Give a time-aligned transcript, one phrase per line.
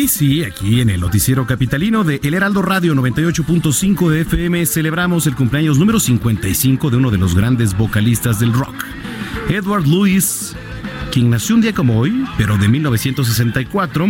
[0.00, 5.26] Aquí, sí, aquí en el noticiero capitalino de El Heraldo Radio 98.5 de FM celebramos
[5.26, 8.82] el cumpleaños número 55 de uno de los grandes vocalistas del rock,
[9.50, 10.56] Edward Lewis,
[11.10, 14.06] quien nació un día como hoy, pero de 1964,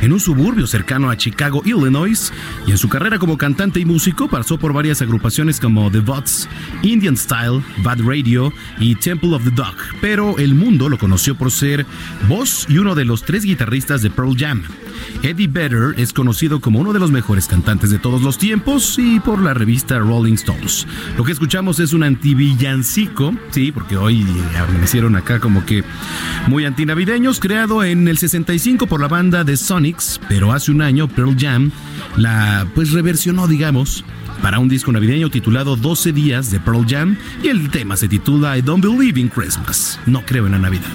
[0.00, 2.32] en un suburbio cercano a Chicago, Illinois,
[2.66, 6.48] y en su carrera como cantante y músico pasó por varias agrupaciones como The Bots,
[6.82, 11.50] Indian Style, Bad Radio y Temple of the Dog, pero el mundo lo conoció por
[11.50, 11.86] ser
[12.28, 14.62] voz y uno de los tres guitarristas de Pearl Jam.
[15.22, 19.20] Eddie Vedder es conocido como uno de los mejores cantantes de todos los tiempos y
[19.20, 20.86] por la revista Rolling Stones.
[21.16, 24.24] Lo que escuchamos es un antivillancico, sí, porque hoy
[24.56, 25.84] amanecieron acá como que
[26.48, 31.08] muy antinavideños, creado en el 65 por la banda de Sonics, pero hace un año
[31.08, 31.70] Pearl Jam
[32.16, 34.04] la pues reversionó, digamos,
[34.42, 38.58] para un disco navideño titulado 12 días de Pearl Jam y el tema se titula
[38.58, 39.98] I Don't Believe in Christmas.
[40.06, 40.92] No creo en la Navidad.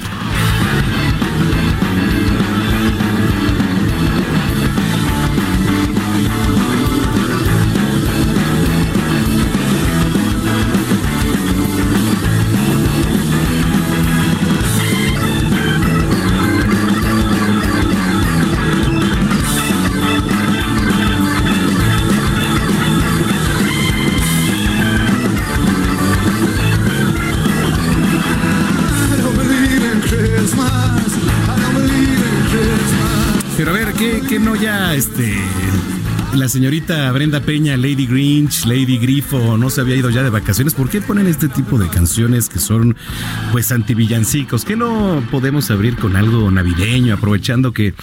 [34.99, 35.38] Este
[36.39, 40.73] la señorita Brenda Peña, Lady Grinch, Lady Grifo, no se había ido ya de vacaciones?
[40.73, 42.95] ¿Por qué ponen este tipo de canciones que son
[43.51, 44.63] pues antivillancicos?
[44.63, 47.93] ¿Qué no podemos abrir con algo navideño, aprovechando que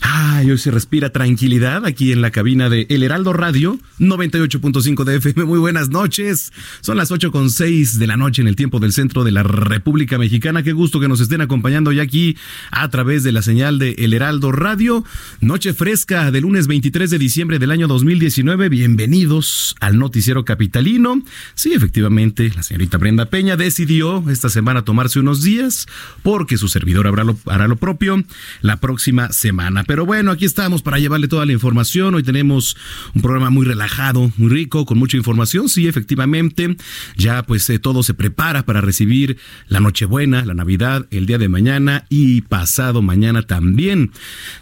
[0.00, 5.16] ay, hoy se respira tranquilidad aquí en la cabina de El Heraldo Radio 98.5 de
[5.16, 5.44] FM?
[5.44, 6.52] Muy buenas noches.
[6.80, 9.44] Son las 8 con 6 de la noche en el tiempo del centro de la
[9.44, 10.62] República Mexicana.
[10.62, 12.36] Qué gusto que nos estén acompañando ya aquí
[12.70, 15.04] a través de la señal de El Heraldo Radio.
[15.40, 18.68] Noche fresca de lunes 23 de diciembre del año 2019.
[18.68, 21.22] Bienvenidos al noticiero capitalino.
[21.54, 25.86] Sí, efectivamente, la señorita Brenda Peña decidió esta semana tomarse unos días
[26.22, 28.24] porque su servidor hará lo, hará lo propio
[28.62, 29.84] la próxima semana.
[29.84, 32.14] Pero bueno, aquí estamos para llevarle toda la información.
[32.14, 32.76] Hoy tenemos
[33.14, 35.68] un programa muy relajado, muy rico, con mucha información.
[35.68, 36.76] Sí, efectivamente,
[37.16, 39.36] ya pues eh, todo se prepara para recibir
[39.66, 44.12] la Nochebuena, la Navidad, el día de mañana y pasado mañana también.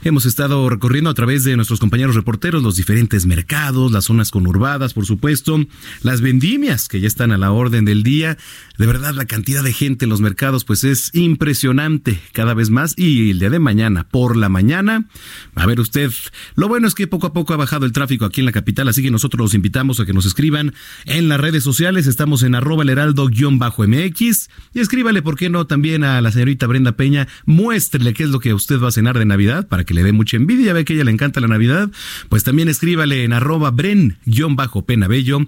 [0.03, 2.96] Hemos estado recorriendo a través de nuestros compañeros reporteros los diferentes
[3.27, 5.59] mercados, las zonas conurbadas, por supuesto,
[6.03, 8.37] las vendimias que ya están a la orden del día.
[8.79, 12.95] De verdad, la cantidad de gente en los mercados pues es impresionante cada vez más.
[12.97, 15.07] Y el día de mañana, por la mañana,
[15.55, 16.11] a ver usted,
[16.55, 18.89] lo bueno es que poco a poco ha bajado el tráfico aquí en la capital,
[18.89, 20.75] así que nosotros los invitamos a que nos escriban
[21.05, 25.67] en las redes sociales, estamos en arroba el heraldo-mx y escríbale, ¿por qué no?
[25.67, 29.19] También a la señorita Brenda Peña, muéstrele qué es lo que usted va a cenar
[29.19, 31.49] de Navidad para que le dé mucha envidia, ve que a ella le encanta la
[31.49, 31.91] Navidad,
[32.29, 35.41] pues también escríbale en arroba bren-penabello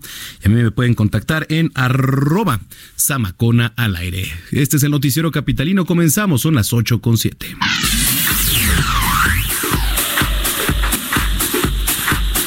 [0.42, 2.60] y a mí me pueden contactar en arroba
[3.18, 4.30] samacona al aire.
[4.52, 7.56] Este es el noticiero capitalino, comenzamos, son las 8 con 7.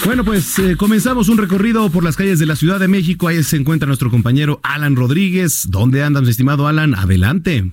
[0.06, 3.28] Bueno, pues eh, comenzamos un recorrido por las calles de la Ciudad de México.
[3.28, 5.68] Ahí se encuentra nuestro compañero Alan Rodríguez.
[5.70, 6.96] ¿Dónde andas, estimado Alan?
[6.96, 7.70] Adelante.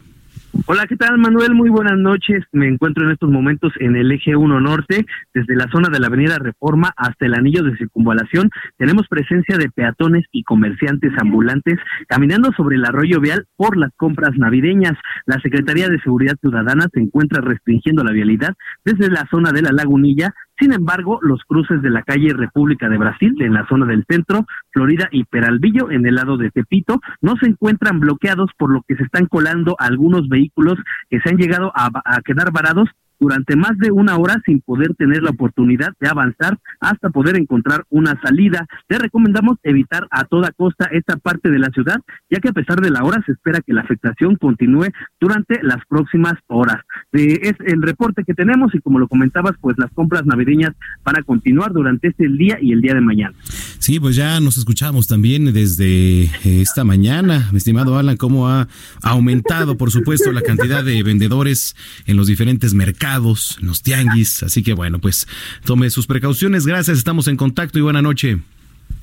[0.67, 1.55] Hola, ¿qué tal Manuel?
[1.55, 2.43] Muy buenas noches.
[2.53, 5.05] Me encuentro en estos momentos en el eje 1 norte,
[5.35, 8.51] desde la zona de la avenida Reforma hasta el anillo de circunvalación.
[8.79, 14.33] Tenemos presencia de peatones y comerciantes ambulantes caminando sobre el arroyo vial por las compras
[14.39, 14.95] navideñas.
[15.27, 18.55] La Secretaría de Seguridad Ciudadana se encuentra restringiendo la vialidad
[18.85, 22.99] desde la zona de la lagunilla sin embargo, los cruces de la calle República de
[22.99, 27.37] Brasil, en la zona del centro, Florida y Peralvillo, en el lado de Tepito, no
[27.37, 30.79] se encuentran bloqueados, por lo que se están colando algunos vehículos
[31.11, 32.89] que se han llegado a, a quedar varados
[33.19, 37.85] durante más de una hora sin poder tener la oportunidad de avanzar hasta poder encontrar
[37.91, 38.67] una salida.
[38.87, 41.99] Te recomendamos evitar a toda costa esta parte de la ciudad,
[42.31, 44.89] ya que a pesar de la hora se espera que la afectación continúe
[45.21, 46.83] durante las próximas horas.
[47.13, 50.73] Eh, es el reporte que tenemos y como lo comentabas, pues las compras navideñas
[51.05, 53.35] van a continuar durante este día y el día de mañana.
[53.79, 58.69] Sí, pues ya nos escuchamos también desde eh, esta mañana, mi estimado Alan, cómo ha
[59.03, 61.75] aumentado, por supuesto, la cantidad de vendedores
[62.07, 64.43] en los diferentes mercados, en los tianguis.
[64.43, 65.27] Así que bueno, pues
[65.65, 66.67] tome sus precauciones.
[66.67, 68.39] Gracias, estamos en contacto y buena noche.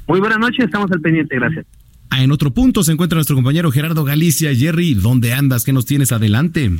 [0.07, 1.66] Muy buena noche, estamos al pendiente, gracias.
[2.10, 4.54] Ah, en otro punto se encuentra nuestro compañero Gerardo Galicia.
[4.54, 5.66] Jerry, ¿dónde andas?
[5.66, 6.72] ¿Qué nos tienes adelante?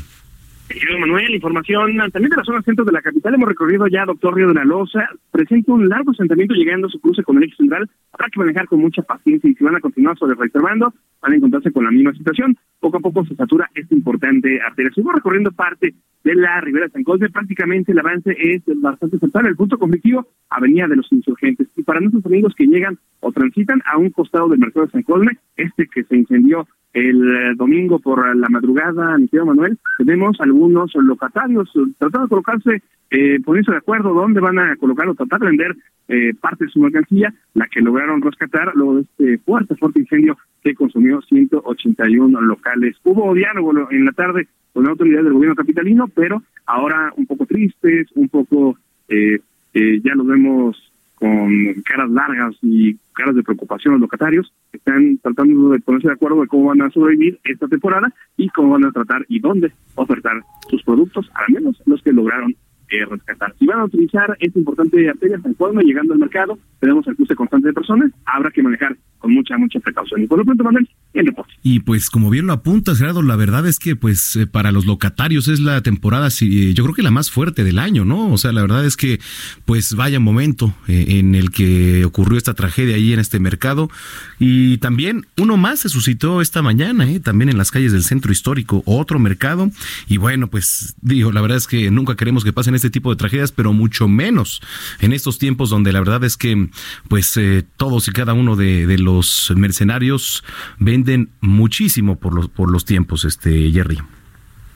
[0.68, 3.36] Querido Manuel, información también de la zona centro de la capital.
[3.36, 5.10] Hemos recorrido ya Doctor Río de la Loza.
[5.32, 7.90] Presenta un largo asentamiento llegando a su cruce con el eje central.
[8.12, 11.36] Habrá que manejar con mucha paciencia y si van a continuar sobre reservando, van a
[11.36, 12.58] encontrarse con la misma situación.
[12.80, 14.92] Poco a poco se satura esta importante arteria.
[14.94, 15.94] Seguimos recorriendo parte
[16.26, 17.30] de la Ribera San Cosme.
[17.30, 19.46] Prácticamente el avance es bastante central.
[19.46, 21.68] El punto conflictivo, Avenida de los Insurgentes.
[21.78, 25.04] Y para nuestros amigos que llegan o transitan a un costado del mercado de San
[25.04, 30.94] Cosme, este que se incendió el eh, domingo por la madrugada, mi Manuel, tenemos algunos
[30.96, 31.70] locatarios
[32.00, 32.82] tratando de colocarse,
[33.12, 35.76] eh, ponerse de acuerdo dónde van a colocar o tratar de vender
[36.08, 40.38] eh, parte de su mercancía, la que lograron rescatar luego de este fuerte, fuerte incendio
[40.64, 42.96] que consumió 181 locales.
[43.04, 47.46] Hubo diálogo en la tarde con la autoridad del gobierno capitalino, pero ahora un poco
[47.46, 48.78] tristes, un poco,
[49.10, 49.40] eh,
[49.74, 50.78] eh, ya los vemos
[51.16, 51.50] con
[51.86, 56.48] caras largas y caras de preocupación los locatarios, están tratando de ponerse de acuerdo de
[56.48, 60.84] cómo van a sobrevivir esta temporada y cómo van a tratar y dónde ofertar sus
[60.84, 62.56] productos, al menos los que lograron
[62.90, 63.54] eh, rescatar.
[63.60, 67.36] Si van a utilizar esta importante arteria San Juan, llegando al mercado, tenemos el cruce
[67.36, 70.22] constante de personas, habrá que manejar con mucha, mucha precaución.
[70.22, 71.54] Y por lo pronto, Manuel, el deporte.
[71.64, 74.86] Y pues como bien lo apuntas, Gerardo, la verdad es que pues eh, para los
[74.86, 78.32] locatarios es la temporada, sí, yo creo que la más fuerte del año, ¿no?
[78.32, 79.20] O sea, la verdad es que
[79.66, 83.90] pues vaya momento eh, en el que ocurrió esta tragedia ahí en este mercado.
[84.38, 87.20] Y también uno más se suscitó esta mañana, ¿eh?
[87.20, 89.72] también en las calles del centro histórico, otro mercado.
[90.08, 93.16] Y bueno, pues digo, la verdad es que nunca queremos que pasen este tipo de
[93.16, 94.62] tragedias, pero mucho menos
[95.02, 96.70] en estos tiempos donde la verdad es que
[97.08, 100.44] pues eh, todos y cada uno de, de los mercenarios
[100.80, 103.98] venden muchísimo por los, por los tiempos, este Jerry.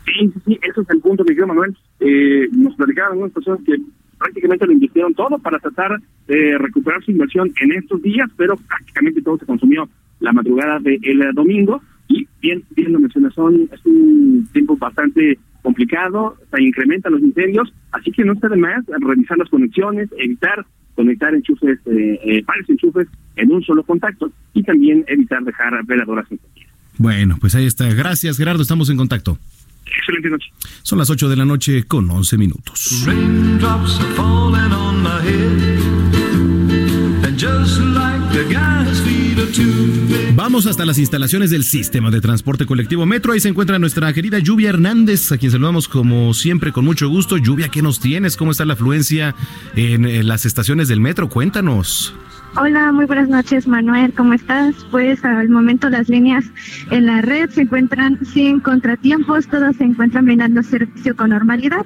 [0.05, 1.77] Sí, sí, sí, ese es el punto, mi querido Manuel.
[1.99, 3.75] Eh, nos platicaban algunas personas que
[4.17, 9.21] prácticamente lo invirtieron todo para tratar de recuperar su inversión en estos días, pero prácticamente
[9.21, 11.81] todo se consumió la madrugada del domingo.
[12.07, 17.73] Y bien, bien lo mencionas, son, es un tiempo bastante complicado, se incrementan los incendios,
[17.91, 20.65] así que no está de más revisar las conexiones, evitar
[20.95, 23.07] conectar enchufes, eh, eh, varios enchufes
[23.37, 26.73] en un solo contacto y también evitar dejar veladoras encendidas.
[26.97, 27.87] Bueno, pues ahí está.
[27.93, 28.61] Gracias, Gerardo.
[28.61, 29.37] Estamos en contacto.
[29.85, 30.51] Excelente noche.
[30.83, 33.05] Son las 8 de la noche con 11 minutos.
[33.05, 35.79] Raindrops are falling on my head.
[37.25, 38.78] And just like the guy's
[40.49, 43.33] Vamos hasta las instalaciones del sistema de transporte colectivo Metro.
[43.33, 47.37] Ahí se encuentra nuestra querida Lluvia Hernández, a quien saludamos como siempre con mucho gusto.
[47.37, 48.35] Lluvia, ¿qué nos tienes?
[48.35, 49.35] ¿Cómo está la afluencia
[49.75, 51.29] en, las estaciones del Metro?
[51.29, 52.15] Cuéntanos.
[52.55, 54.11] Hola, muy buenas noches, Manuel.
[54.13, 54.75] ¿Cómo estás?
[54.89, 56.45] Pues al momento las líneas
[56.89, 61.85] en la red se encuentran sin contratiempos, todas se encuentran brindando servicio con normalidad.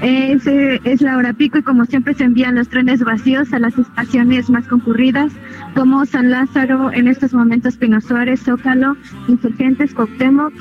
[0.00, 4.48] Es la hora pico y como siempre se envían los trenes vacíos a las estaciones
[4.50, 5.32] más concurridas,
[5.74, 10.54] como San Lázaro, en estos momentos Pino Suárez, Zócalo, Insurgentes, Cuauhtémoc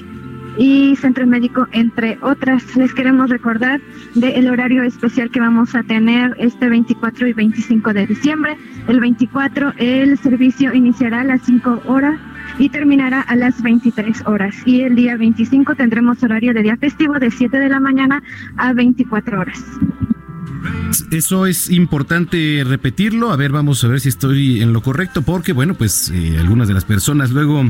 [0.58, 2.76] y Centro Médico, entre otras.
[2.76, 3.82] Les queremos recordar
[4.16, 8.58] del horario especial que vamos a tener este 24 y 25 de diciembre.
[8.88, 12.20] El 24 el servicio iniciará a las 5 horas
[12.60, 14.56] y terminará a las 23 horas.
[14.66, 18.22] Y el día 25 tendremos horario de día festivo de 7 de la mañana
[18.58, 19.64] a 24 horas.
[21.12, 23.32] Eso es importante repetirlo.
[23.32, 26.68] A ver, vamos a ver si estoy en lo correcto, porque bueno, pues eh, algunas
[26.68, 27.70] de las personas luego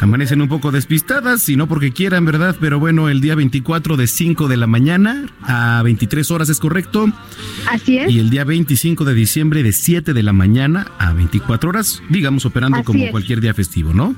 [0.00, 2.56] amanecen un poco despistadas, y no porque quieran, ¿verdad?
[2.60, 7.06] Pero bueno, el día 24 de 5 de la mañana a 23 horas es correcto.
[7.70, 8.10] Así es.
[8.10, 12.44] Y el día 25 de diciembre de 7 de la mañana a 24 horas, digamos
[12.46, 13.10] operando Así como es.
[13.10, 14.14] cualquier día festivo, ¿no?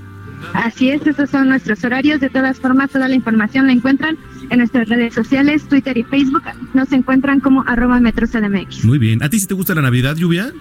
[0.54, 2.20] Así es, esos son nuestros horarios.
[2.20, 4.16] De todas formas, toda la información la encuentran
[4.50, 6.42] en nuestras redes sociales, Twitter y Facebook.
[6.74, 8.84] Nos encuentran como arroba metrocdmx.
[8.84, 9.22] Muy bien.
[9.22, 10.52] ¿A ti sí te gusta la Navidad, Lluvia?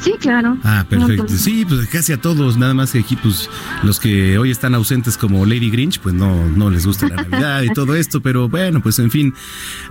[0.00, 0.56] Sí, claro.
[0.62, 1.28] Ah, perfecto.
[1.28, 3.50] Sí, pues casi a todos, nada más que aquí, pues
[3.82, 7.62] los que hoy están ausentes como Lady Grinch, pues no, no les gusta la Navidad
[7.62, 9.34] y todo esto, pero bueno, pues en fin,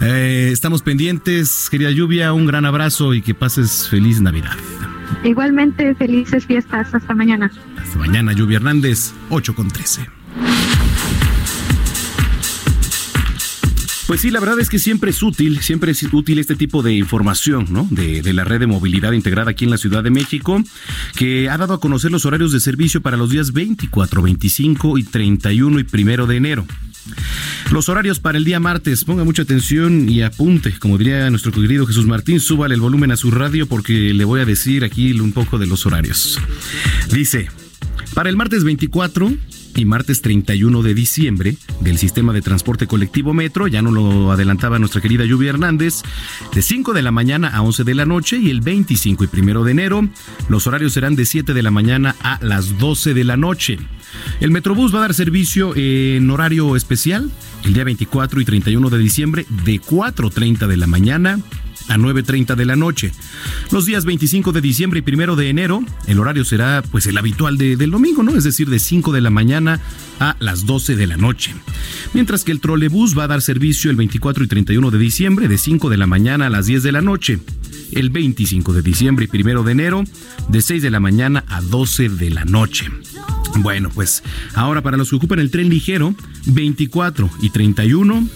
[0.01, 4.55] eh, estamos pendientes, querida Lluvia, un gran abrazo y que pases feliz Navidad.
[5.24, 6.94] Igualmente, felices fiestas.
[6.94, 7.52] Hasta mañana.
[7.78, 10.18] Hasta mañana, Lluvia Hernández, 8 con 13.
[14.08, 16.94] Pues sí, la verdad es que siempre es útil, siempre es útil este tipo de
[16.94, 17.86] información, ¿no?
[17.92, 20.64] De, de, la red de movilidad integrada aquí en la Ciudad de México,
[21.18, 25.04] que ha dado a conocer los horarios de servicio para los días 24, 25 y
[25.04, 26.66] 31 y primero de enero.
[27.72, 31.86] Los horarios para el día martes, ponga mucha atención y apunte, como diría nuestro querido
[31.86, 35.34] Jesús Martín, súbale el volumen a su radio porque le voy a decir aquí un
[35.34, 36.40] poco de los horarios.
[37.12, 37.50] Dice,
[38.14, 39.34] para el martes 24
[39.77, 44.79] y martes 31 de diciembre del sistema de transporte colectivo Metro, ya no lo adelantaba
[44.79, 46.01] nuestra querida Lluvia Hernández,
[46.53, 49.63] de 5 de la mañana a 11 de la noche y el 25 y primero
[49.63, 50.07] de enero.
[50.50, 53.77] Los horarios serán de 7 de la mañana a las 12 de la noche.
[54.39, 57.31] El Metrobús va a dar servicio en horario especial
[57.63, 61.39] el día 24 y 31 de diciembre de 4.30 de la mañana
[61.88, 63.12] a 9.30 de la noche.
[63.72, 67.58] Los días 25 de diciembre y 1 de enero, el horario será pues el habitual
[67.58, 68.36] de, del domingo, ¿no?
[68.36, 69.79] Es decir, de 5 de la mañana
[70.20, 71.56] a las 12 de la noche.
[72.13, 75.58] Mientras que el trolebús va a dar servicio el 24 y 31 de diciembre de
[75.58, 77.39] 5 de la mañana a las 10 de la noche.
[77.91, 80.03] El 25 de diciembre y 1 de enero
[80.50, 82.89] de 6 de la mañana a 12 de la noche.
[83.58, 86.13] Bueno, pues ahora para los que ocupan el tren ligero,
[86.46, 88.27] 24 y 31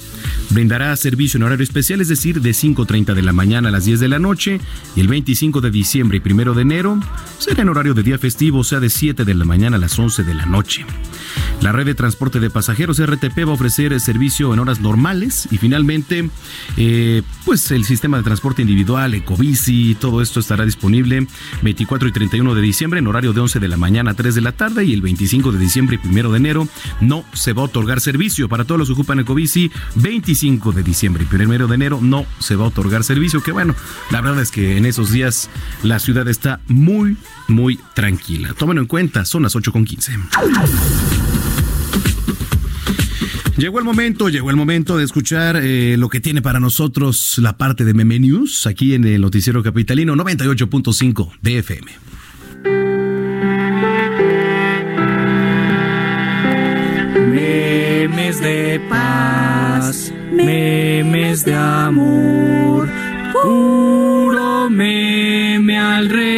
[0.50, 4.00] brindará servicio en horario especial, es decir, de 5.30 de la mañana a las 10
[4.00, 4.60] de la noche,
[4.96, 7.00] y el 25 de diciembre y 1 de enero
[7.38, 9.98] será en horario de día festivo, o sea, de 7 de la mañana a las
[9.98, 10.86] 11 de la noche.
[11.62, 15.58] La red de transporte de pasajeros RTP va a ofrecer servicio en horas normales y
[15.58, 16.28] finalmente,
[16.76, 21.28] eh, pues el sistema de transporte individual, Ecobici, todo esto estará disponible
[21.62, 24.42] 24 y 31 de diciembre en horario de 11 de la mañana a 3 de
[24.42, 26.68] la tarde y el 25 de diciembre y 1 de enero
[27.00, 28.50] no se va a otorgar servicio.
[28.50, 32.56] Para todos los que ocupan Ecobici, 25 de diciembre y 1 de enero no se
[32.56, 33.44] va a otorgar servicio.
[33.44, 33.76] Que bueno,
[34.10, 35.48] la verdad es que en esos días
[35.84, 38.56] la ciudad está muy, muy tranquila.
[38.58, 40.18] Tómenlo en cuenta, son las 8 con 15.
[43.58, 47.58] Llegó el momento, llegó el momento de escuchar eh, lo que tiene para nosotros la
[47.58, 51.92] parte de Meme News aquí en el Noticiero Capitalino 98.5 DFM.
[57.30, 62.90] Memes de paz, memes de amor,
[63.34, 66.32] puro meme alrededor.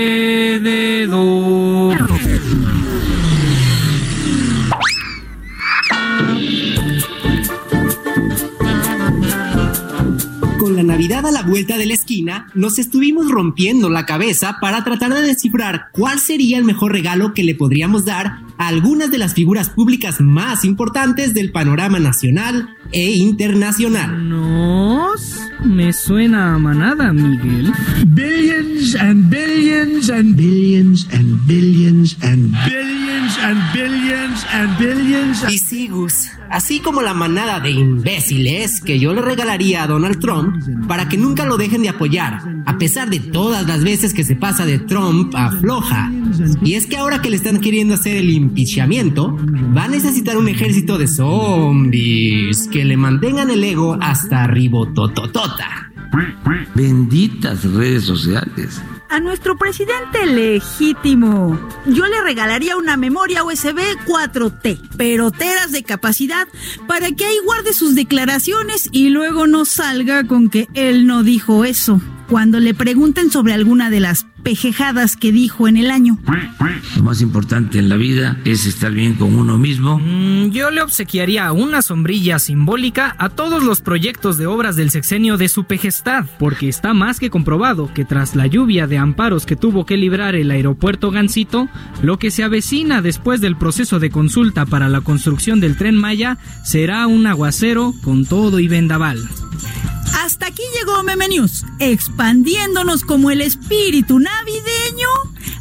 [10.94, 15.24] Navidad a la vuelta de la esquina, nos estuvimos rompiendo la cabeza para tratar de
[15.24, 19.72] descifrar cuál sería el mejor regalo que le podríamos dar a algunas de las figuras
[19.72, 24.30] públicas más importantes del panorama nacional e internacional.
[24.30, 27.74] Nos me suena a manada, Miguel.
[28.08, 35.44] Billions and billions and billions and billions and billions and billions and billions.
[35.50, 40.20] Y sí, Gus, así como la manada de imbéciles que yo le regalaría a Donald
[40.20, 44.24] Trump para que nunca lo dejen de apoyar, a pesar de todas las veces que
[44.24, 46.12] se pasa de Trump a floja.
[46.64, 49.38] Y es que ahora que le están queriendo hacer el impichamiento,
[49.76, 55.92] va a necesitar un ejército de zombies que le mantengan el ego hasta ribotototota.
[56.76, 58.82] Benditas redes sociales.
[59.10, 66.48] A nuestro presidente legítimo, yo le regalaría una memoria USB 4T, pero teras de capacidad,
[66.88, 71.64] para que ahí guarde sus declaraciones y luego no salga con que él no dijo
[71.64, 72.02] eso.
[72.30, 76.20] Cuando le pregunten sobre alguna de las pejejadas que dijo en el año.
[76.98, 80.00] Lo más importante en la vida es estar bien con uno mismo.
[80.00, 85.38] Mm, yo le obsequiaría una sombrilla simbólica a todos los proyectos de obras del sexenio
[85.38, 89.56] de su pejestad, porque está más que comprobado que tras la lluvia de amparos que
[89.56, 91.70] tuvo que librar el aeropuerto Gansito,
[92.02, 96.38] lo que se avecina después del proceso de consulta para la construcción del tren Maya
[96.64, 99.20] será un aguacero con todo y vendaval.
[100.22, 105.08] Hasta aquí llegó Meme News, expandiéndonos como el espíritu navideño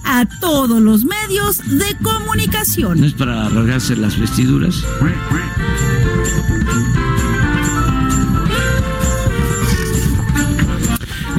[0.05, 3.03] a todos los medios de No comunicación.
[3.03, 4.85] es para rasgarse las vestiduras.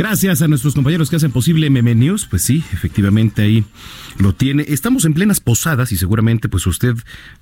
[0.04, 2.28] Gracias a nuestros compañeros que hacen posible Meme News.
[2.30, 3.64] Pues sí, efectivamente ahí
[4.20, 4.66] lo tiene.
[4.68, 6.98] Estamos en plenas posadas y seguramente pues usted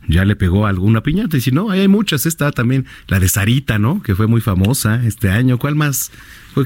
[0.07, 1.37] ya le pegó alguna piñata.
[1.37, 2.27] Y si no, hay muchas.
[2.27, 4.03] Está también la de Sarita, ¿no?
[4.03, 5.57] Que fue muy famosa este año.
[5.57, 6.11] ¿Cuál más?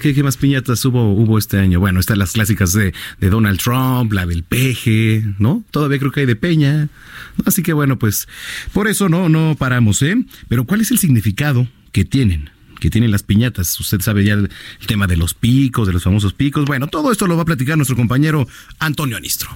[0.02, 1.80] ¿Qué, más piñatas hubo, hubo este año?
[1.80, 5.64] Bueno, están las clásicas de, de Donald Trump, la del peje, ¿no?
[5.72, 6.90] Todavía creo que hay de Peña.
[7.46, 8.28] Así que bueno, pues
[8.74, 10.18] por eso no, no paramos, ¿eh?
[10.50, 12.50] Pero ¿cuál es el significado que tienen?
[12.86, 13.80] Que tienen las piñatas.
[13.80, 14.50] Usted sabe ya el,
[14.80, 16.66] el tema de los picos, de los famosos picos.
[16.66, 19.50] Bueno, todo esto lo va a platicar nuestro compañero Antonio Anistro.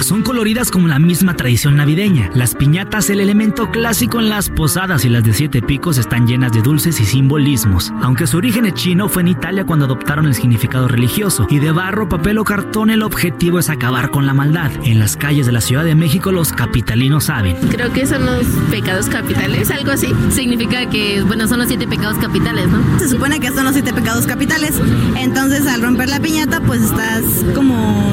[0.00, 2.28] Son coloridas como la misma tradición navideña.
[2.34, 6.52] Las piñatas, el elemento clásico en las posadas y las de siete picos, están llenas
[6.52, 7.92] de dulces y simbolismos.
[8.02, 11.46] Aunque su origen es chino, fue en Italia cuando adoptaron el significado religioso.
[11.48, 14.72] Y de barro, papel o cartón, el objetivo es acabar con la maldad.
[14.82, 17.56] En las calles de la Ciudad de México, los capitalinos saben.
[17.70, 20.12] Creo que son los pecados capitales, algo así.
[20.30, 22.98] Significa que, bueno, son los siete pecados capitales, ¿no?
[22.98, 24.74] Se supone que son los siete pecados capitales.
[25.16, 27.22] Entonces, al romper la piñata, pues estás
[27.54, 28.12] como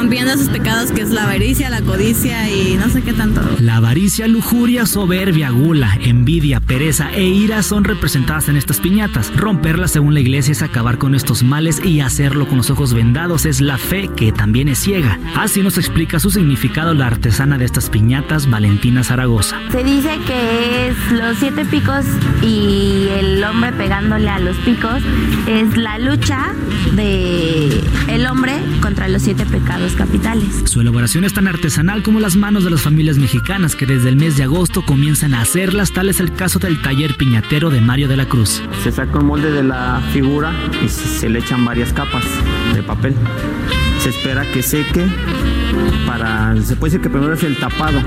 [0.00, 3.42] rompiendo esos pecados que es la avaricia, la codicia y no sé qué tanto.
[3.60, 9.30] La avaricia, lujuria, soberbia, gula, envidia, pereza e ira son representadas en estas piñatas.
[9.36, 13.44] Romperlas según la iglesia es acabar con estos males y hacerlo con los ojos vendados
[13.44, 15.18] es la fe que también es ciega.
[15.36, 19.58] Así nos explica su significado la artesana de estas piñatas, Valentina Zaragoza.
[19.70, 22.06] Se dice que es los siete picos
[22.40, 25.02] y el hombre pegándole a los picos
[25.46, 26.54] es la lucha
[26.94, 30.62] de el hombre contra los siete pecados capitales.
[30.64, 34.16] Su elaboración es tan artesanal como las manos de las familias mexicanas que desde el
[34.16, 38.08] mes de agosto comienzan a hacerlas, tal es el caso del taller piñatero de Mario
[38.08, 38.62] de la Cruz.
[38.82, 40.52] Se saca un molde de la figura
[40.84, 42.24] y se le echan varias capas
[42.74, 43.14] de papel.
[43.98, 45.06] Se espera que seque
[46.06, 48.00] para se puede decir que primero es el tapado.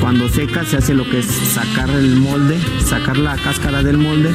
[0.00, 4.32] Cuando seca se hace lo que es sacar el molde, sacar la cáscara del molde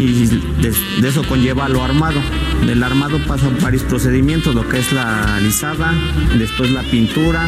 [0.00, 2.20] y de, de eso conlleva lo armado.
[2.66, 5.92] Del armado pasan varios procedimientos, lo que es la alisada,
[6.38, 7.46] después la pintura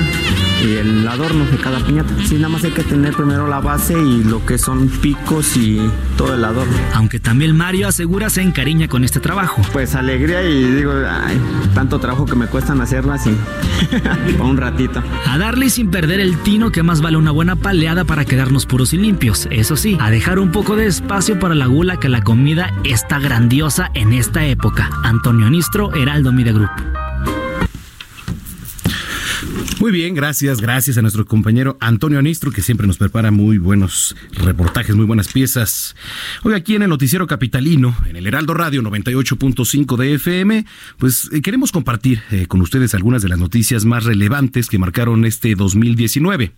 [0.64, 2.14] y el adorno de cada piñata.
[2.24, 5.80] Sí, nada más hay que tener primero la base y lo que son picos y
[6.16, 6.72] todo el adorno.
[6.94, 9.62] Aunque también Mario asegura se encariña con este trabajo.
[9.72, 11.38] Pues alegría y digo, ay,
[11.74, 13.26] tanto trabajo que me cuestan hacerlas
[14.28, 15.02] y por un ratito.
[15.26, 18.92] A darle sin perder el tino que más vale una buena paleada para quedarnos puros
[18.92, 19.48] y limpios.
[19.50, 23.20] Eso sí, a dejar un poco de espacio para la gula que la comida está
[23.20, 24.90] grandiosa en esta época.
[25.04, 27.11] Antonio Nistro, Heraldo Media Group.
[29.82, 34.14] Muy bien, gracias, gracias a nuestro compañero Antonio Anistro, que siempre nos prepara muy buenos
[34.30, 35.96] reportajes, muy buenas piezas.
[36.44, 40.66] Hoy aquí en el Noticiero Capitalino, en el Heraldo Radio 98.5 de FM,
[40.98, 45.24] pues eh, queremos compartir eh, con ustedes algunas de las noticias más relevantes que marcaron
[45.24, 46.52] este 2019.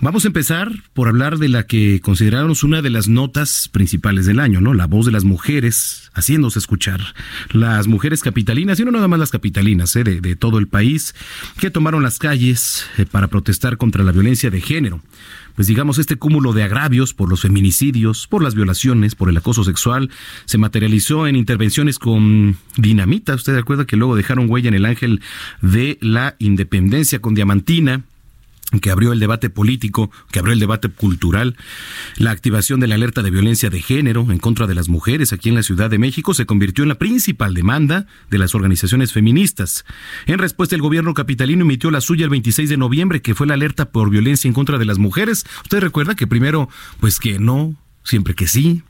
[0.00, 4.40] Vamos a empezar por hablar de la que consideramos una de las notas principales del
[4.40, 4.74] año, ¿no?
[4.74, 7.00] La voz de las mujeres haciéndose escuchar.
[7.52, 10.02] Las mujeres capitalinas, y no nada más las capitalinas, ¿eh?
[10.02, 11.14] de, todo el país,
[11.60, 15.00] que tomaron las calles eh, para protestar contra la violencia de género.
[15.54, 19.64] Pues digamos, este cúmulo de agravios por los feminicidios, por las violaciones, por el acoso
[19.64, 20.10] sexual,
[20.46, 23.34] se materializó en intervenciones con dinamita.
[23.34, 25.20] ¿Usted recuerda que luego dejaron huella en el ángel
[25.60, 28.02] de la independencia con diamantina?
[28.80, 31.56] Que abrió el debate político, que abrió el debate cultural.
[32.16, 35.48] La activación de la alerta de violencia de género en contra de las mujeres aquí
[35.48, 39.84] en la Ciudad de México se convirtió en la principal demanda de las organizaciones feministas.
[40.26, 43.54] En respuesta, el gobierno capitalino emitió la suya el 26 de noviembre, que fue la
[43.54, 45.44] alerta por violencia en contra de las mujeres.
[45.62, 46.68] Usted recuerda que primero,
[47.00, 48.82] pues que no, siempre que sí.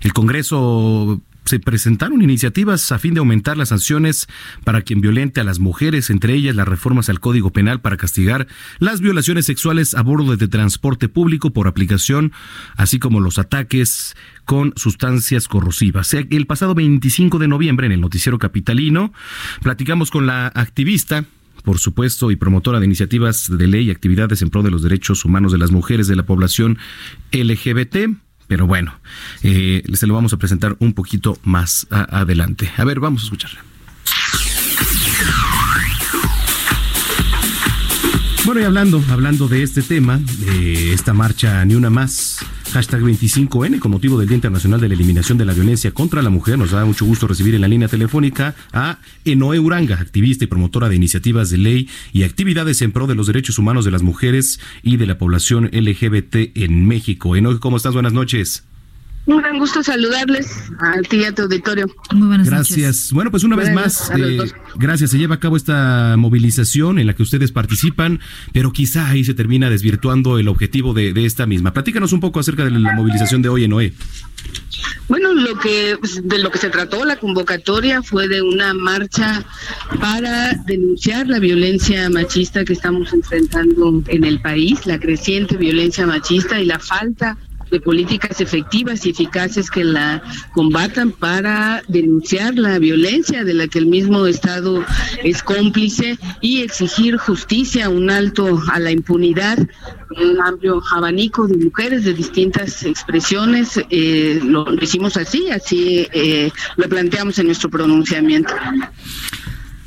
[0.00, 4.28] El Congreso se presentaron iniciativas a fin de aumentar las sanciones
[4.64, 8.46] para quien violente a las mujeres, entre ellas las reformas al Código Penal para castigar
[8.78, 12.32] las violaciones sexuales a bordo de transporte público por aplicación,
[12.76, 16.14] así como los ataques con sustancias corrosivas.
[16.14, 19.12] El pasado 25 de noviembre en el noticiero capitalino
[19.60, 21.24] platicamos con la activista
[21.64, 25.26] por supuesto, y promotora de iniciativas de ley y actividades en pro de los derechos
[25.26, 26.78] humanos de las mujeres de la población
[27.32, 28.16] LGBT.
[28.50, 28.98] Pero bueno,
[29.44, 32.68] eh, se lo vamos a presentar un poquito más adelante.
[32.76, 33.69] A ver, vamos a escucharla.
[38.46, 42.38] Bueno, y hablando, hablando de este tema, de esta marcha Ni Una Más,
[42.72, 46.30] hashtag 25N, con motivo del Día Internacional de la Eliminación de la Violencia contra la
[46.30, 50.46] Mujer, nos da mucho gusto recibir en la línea telefónica a Enoe Uranga, activista y
[50.46, 54.02] promotora de iniciativas de ley y actividades en pro de los derechos humanos de las
[54.02, 57.36] mujeres y de la población LGBT en México.
[57.36, 57.92] Enoe, ¿cómo estás?
[57.92, 58.64] Buenas noches.
[59.26, 60.46] Un gran gusto saludarles
[60.78, 61.86] a ti y a tu auditorio.
[62.12, 63.12] Muy buenas Gracias.
[63.12, 64.38] Bueno, pues una vez más, eh,
[64.76, 65.10] gracias.
[65.10, 68.20] Se lleva a cabo esta movilización en la que ustedes participan,
[68.52, 71.72] pero quizá ahí se termina desvirtuando el objetivo de, de esta misma.
[71.72, 73.92] Platícanos un poco acerca de la movilización de hoy en OE.
[75.08, 79.44] Bueno, lo que pues, de lo que se trató la convocatoria fue de una marcha
[80.00, 86.60] para denunciar la violencia machista que estamos enfrentando en el país, la creciente violencia machista
[86.60, 87.36] y la falta
[87.70, 93.78] de políticas efectivas y eficaces que la combatan para denunciar la violencia de la que
[93.78, 94.84] el mismo Estado
[95.22, 99.58] es cómplice y exigir justicia, un alto a la impunidad,
[100.16, 103.80] un amplio abanico de mujeres de distintas expresiones.
[103.90, 108.54] eh, lo, lo hicimos así, así eh, lo planteamos en nuestro pronunciamiento.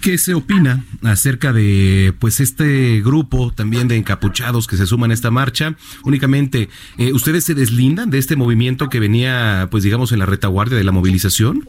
[0.04, 5.14] ¿Qué se opina acerca de pues este grupo también de encapuchados que se suman a
[5.14, 5.78] esta marcha?
[6.04, 10.78] Únicamente, eh, ¿ustedes se deslindan de este movimiento que venía, pues digamos, en la retaguardia
[10.78, 11.66] de la movilización?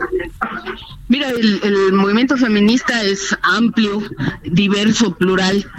[1.07, 4.03] Mira, el, el movimiento feminista es amplio,
[4.43, 5.71] diverso, plural,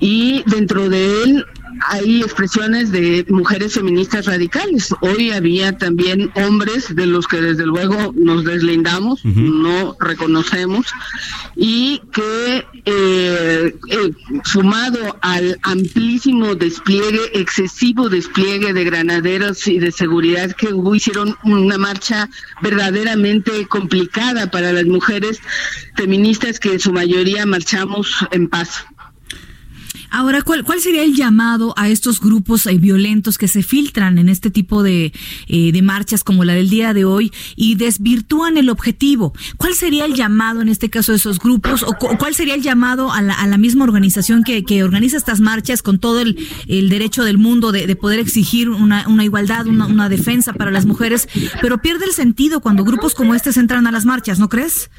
[0.00, 1.46] y dentro de él
[1.80, 4.94] hay expresiones de mujeres feministas radicales.
[5.00, 10.86] Hoy había también hombres de los que desde luego nos deslindamos, no reconocemos,
[11.56, 14.12] y que eh, eh,
[14.44, 21.78] sumado al amplísimo despliegue, excesivo despliegue de granaderos y de seguridad que hubo, hicieron una
[21.78, 22.28] marcha
[22.62, 25.40] verdaderamente complicada para las mujeres
[25.96, 28.84] feministas que en su mayoría marchamos en paz.
[30.12, 34.28] Ahora, ¿cuál, ¿cuál sería el llamado a estos grupos eh, violentos que se filtran en
[34.28, 35.12] este tipo de,
[35.48, 39.32] eh, de marchas como la del día de hoy y desvirtúan el objetivo?
[39.56, 42.60] ¿Cuál sería el llamado en este caso de esos grupos o cu- cuál sería el
[42.62, 47.38] llamado a la, misma organización que, que organiza estas marchas con todo el, derecho del
[47.38, 51.28] mundo de, de poder exigir una, una igualdad, una, una defensa para las mujeres,
[51.62, 54.90] pero pierde el sentido cuando grupos como este entran a las marchas, ¿no crees?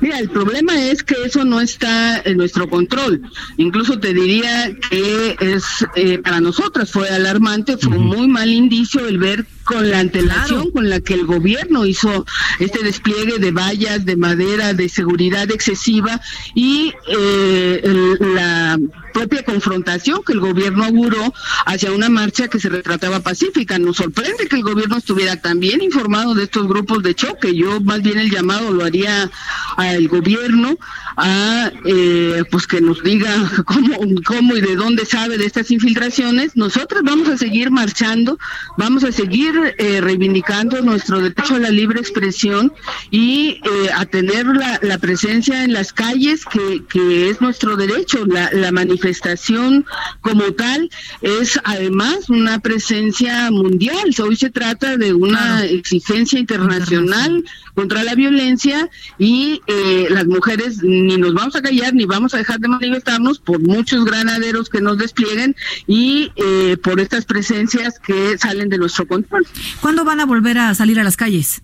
[0.00, 3.20] Mira, el problema es que eso no está en nuestro control.
[3.58, 5.64] Incluso te diría que es
[5.96, 10.70] eh, para nosotras fue alarmante, fue un muy mal indicio el ver con la antelación
[10.70, 12.24] con la que el gobierno hizo
[12.58, 16.20] este despliegue de vallas, de madera, de seguridad excesiva
[16.54, 18.78] y eh, el- la
[19.12, 21.34] propia confrontación que el gobierno auguró
[21.66, 23.78] hacia una marcha que se retrataba pacífica.
[23.78, 27.54] Nos sorprende que el gobierno estuviera tan bien informado de estos grupos de choque.
[27.54, 29.30] Yo más bien el llamado lo haría
[29.76, 30.78] al gobierno
[31.16, 33.34] a eh, pues que nos diga
[33.66, 36.56] cómo, cómo y de dónde sabe de estas infiltraciones.
[36.56, 38.38] Nosotros vamos a seguir marchando,
[38.78, 42.72] vamos a seguir eh, reivindicando nuestro derecho a la libre expresión
[43.10, 48.24] y eh, a tener la, la presencia en las calles que, que es nuestro derecho.
[48.26, 49.84] La, la manifestación
[50.20, 54.14] como tal es además una presencia mundial.
[54.22, 61.16] Hoy se trata de una exigencia internacional contra la violencia y eh, las mujeres ni
[61.16, 64.98] nos vamos a callar ni vamos a dejar de manifestarnos por muchos granaderos que nos
[64.98, 69.41] desplieguen y eh, por estas presencias que salen de nuestro control.
[69.80, 71.62] ¿Cuándo van a volver a salir a las calles?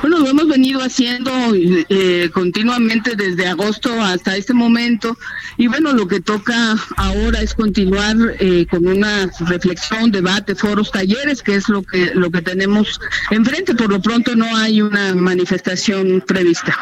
[0.00, 5.18] Bueno, lo hemos venido haciendo eh, continuamente desde agosto hasta este momento
[5.58, 11.42] y bueno, lo que toca ahora es continuar eh, con una reflexión, debate, foros, talleres,
[11.42, 12.98] que es lo que lo que tenemos
[13.30, 13.74] enfrente.
[13.74, 16.74] Por lo pronto no hay una manifestación prevista.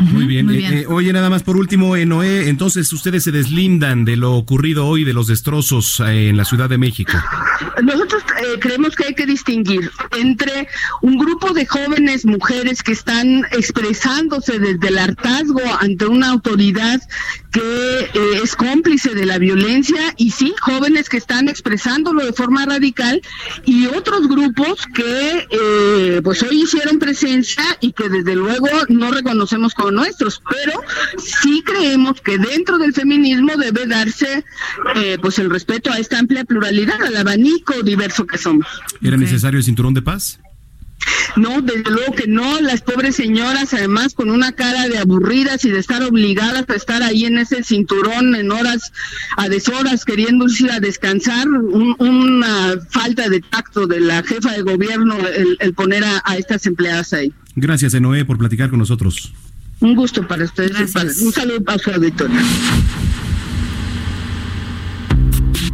[0.00, 0.50] Muy bien.
[0.50, 4.34] Eh, eh, oye, nada más por último, eh, Noé, entonces ustedes se deslindan de lo
[4.34, 7.12] ocurrido hoy, de los destrozos eh, en la Ciudad de México.
[7.82, 10.68] Nosotros eh, creemos que hay que distinguir entre
[11.02, 17.00] un grupo de jóvenes mujeres que están expresándose desde el hartazgo ante una autoridad
[17.50, 22.66] que eh, es cómplice de la violencia y sí, jóvenes que están expresándolo de forma
[22.66, 23.20] radical
[23.64, 29.74] y otros grupos que eh, pues hoy hicieron presencia y que desde luego no reconocemos
[29.74, 30.80] como nuestros, pero
[31.18, 34.44] sí creemos que dentro del feminismo debe darse
[34.96, 38.66] eh, pues el respeto a esta amplia pluralidad, al abanico diverso que somos.
[39.02, 40.38] ¿Era necesario el cinturón de paz?
[41.36, 45.70] No, desde luego que no, las pobres señoras además con una cara de aburridas y
[45.70, 48.92] de estar obligadas a estar ahí en ese cinturón en horas
[49.36, 54.62] a deshoras queriendo ir a descansar, un- una falta de tacto de la jefa de
[54.62, 57.32] gobierno el, el poner a, a estas empleadas ahí.
[57.56, 59.32] Gracias, eh, Noé, por platicar con nosotros.
[59.80, 62.36] Un gusto para ustedes, para- un saludo a su auditorio.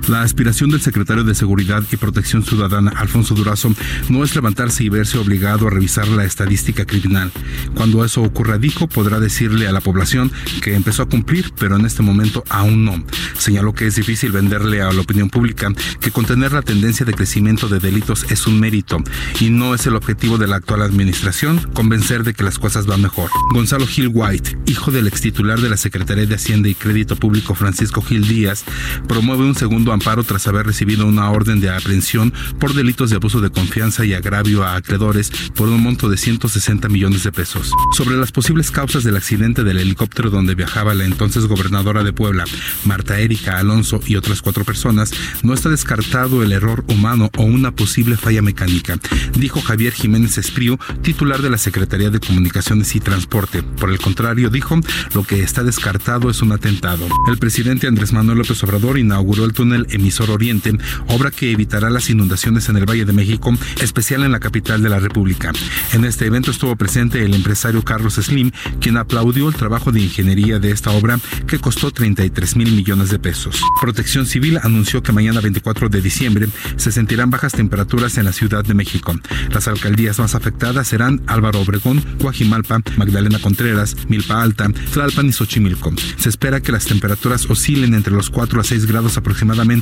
[0.08, 3.74] La aspiración del secretario de Seguridad y Protección Ciudadana, Alfonso Durazo,
[4.08, 7.32] no es levantarse y verse obligado a revisar la estadística criminal.
[7.74, 10.30] Cuando eso ocurra, dijo, podrá decirle a la población
[10.62, 13.04] que empezó a cumplir, pero en este momento aún no.
[13.36, 17.68] Señaló que es difícil venderle a la opinión pública que contener la tendencia de crecimiento
[17.68, 19.02] de delitos es un mérito
[19.40, 23.02] y no es el objetivo de la actual administración convencer de que las cosas van
[23.02, 23.30] mejor.
[23.52, 27.56] Gonzalo Gil White, hijo del ex titular de la Secretaría de Hacienda y Crédito Público
[27.56, 28.64] Francisco Gil Díaz,
[29.08, 33.40] promueve un segundo amparo tras haber recibido una orden de aprehensión por delitos de abuso
[33.40, 37.72] de confianza y agravio a acreedores por un monto de 160 millones de pesos.
[37.92, 42.44] Sobre las posibles causas del accidente del helicóptero donde viajaba la entonces gobernadora de Puebla,
[42.84, 45.10] Marta Erika Alonso y otras cuatro personas,
[45.42, 48.98] no está descartado el error humano o una posible falla mecánica,
[49.36, 53.62] dijo Javier Jiménez Espriu, titular de la Secretaría de Comunicaciones y Transporte.
[53.62, 54.78] Por el contrario, dijo,
[55.14, 57.06] lo que está descartado es un atentado.
[57.28, 60.76] El presidente Andrés Manuel López Obrador inauguró el túnel Emisor Oriente,
[61.08, 64.88] obra que evitará las inundaciones en el Valle de México, especial en la capital de
[64.88, 65.52] la República.
[65.92, 70.58] En este evento estuvo presente el empresario Carlos Slim, quien aplaudió el trabajo de ingeniería
[70.58, 73.60] de esta obra que costó 33 mil millones de pesos.
[73.80, 78.64] Protección Civil anunció que mañana 24 de diciembre se sentirán bajas temperaturas en la Ciudad
[78.64, 79.14] de México.
[79.52, 85.92] Las alcaldías más afectadas serán Álvaro Obregón, Coajimalpa, Magdalena Contreras, Milpa Alta, Tlalpan y Xochimilco.
[86.16, 89.75] Se espera que las temperaturas oscilen entre los 4 a 6 grados aproximadamente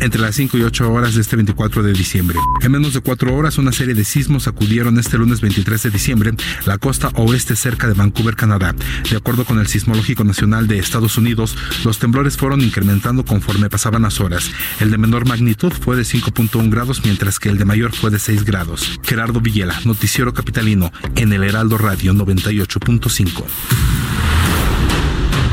[0.00, 2.38] entre las 5 y 8 horas de este 24 de diciembre.
[2.62, 6.32] En menos de 4 horas, una serie de sismos sacudieron este lunes 23 de diciembre
[6.66, 8.74] la costa oeste cerca de Vancouver, Canadá.
[9.10, 14.02] De acuerdo con el Sismológico Nacional de Estados Unidos, los temblores fueron incrementando conforme pasaban
[14.02, 14.50] las horas.
[14.80, 18.18] El de menor magnitud fue de 5.1 grados, mientras que el de mayor fue de
[18.18, 19.00] 6 grados.
[19.02, 24.49] Gerardo Villela, Noticiero Capitalino, en el Heraldo Radio 98.5.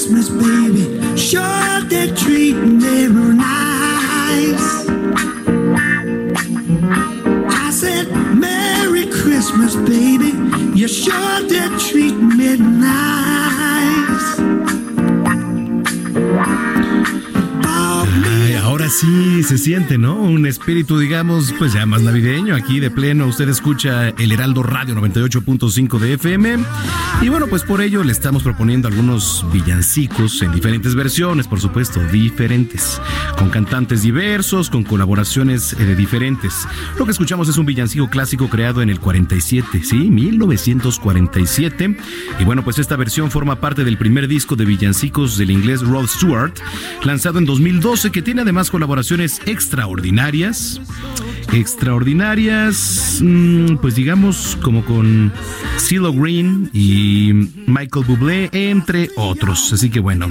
[0.00, 1.14] Christmas, baby.
[1.14, 3.38] Sure they're treating nice.
[7.52, 10.32] I said, Merry Christmas, baby.
[10.74, 13.29] You sure they're treating me nice.
[18.90, 20.16] Ay, ahora sí se siente, ¿no?
[20.16, 22.56] Un espíritu, digamos, pues ya más navideño.
[22.56, 26.58] Aquí de pleno usted escucha el Heraldo Radio 98.5 de FM.
[27.22, 32.00] Y bueno, pues por ello le estamos proponiendo algunos villancicos en diferentes versiones, por supuesto,
[32.10, 33.00] diferentes.
[33.38, 36.66] Con cantantes diversos, con colaboraciones eh, diferentes.
[36.98, 40.10] Lo que escuchamos es un villancico clásico creado en el 47, ¿sí?
[40.10, 41.96] 1947.
[42.38, 46.06] Y bueno, pues esta versión forma parte del primer disco de villancicos del inglés Rod
[46.06, 46.54] Stewart,
[47.04, 50.80] lanzado en 2012, que tiene además colaboraciones extraordinarias.
[51.52, 55.30] Extraordinarias, mm, pues digamos como con
[55.76, 59.70] CeeLo Green y Michael Bublé, entre otros.
[59.74, 60.30] Así que bueno,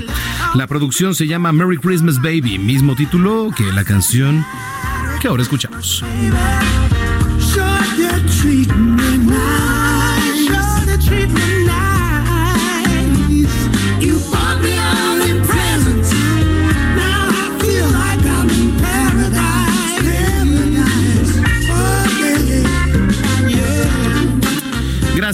[0.55, 4.43] la producción se llama Merry Christmas Baby, mismo título que la canción
[5.21, 6.03] que ahora escuchamos.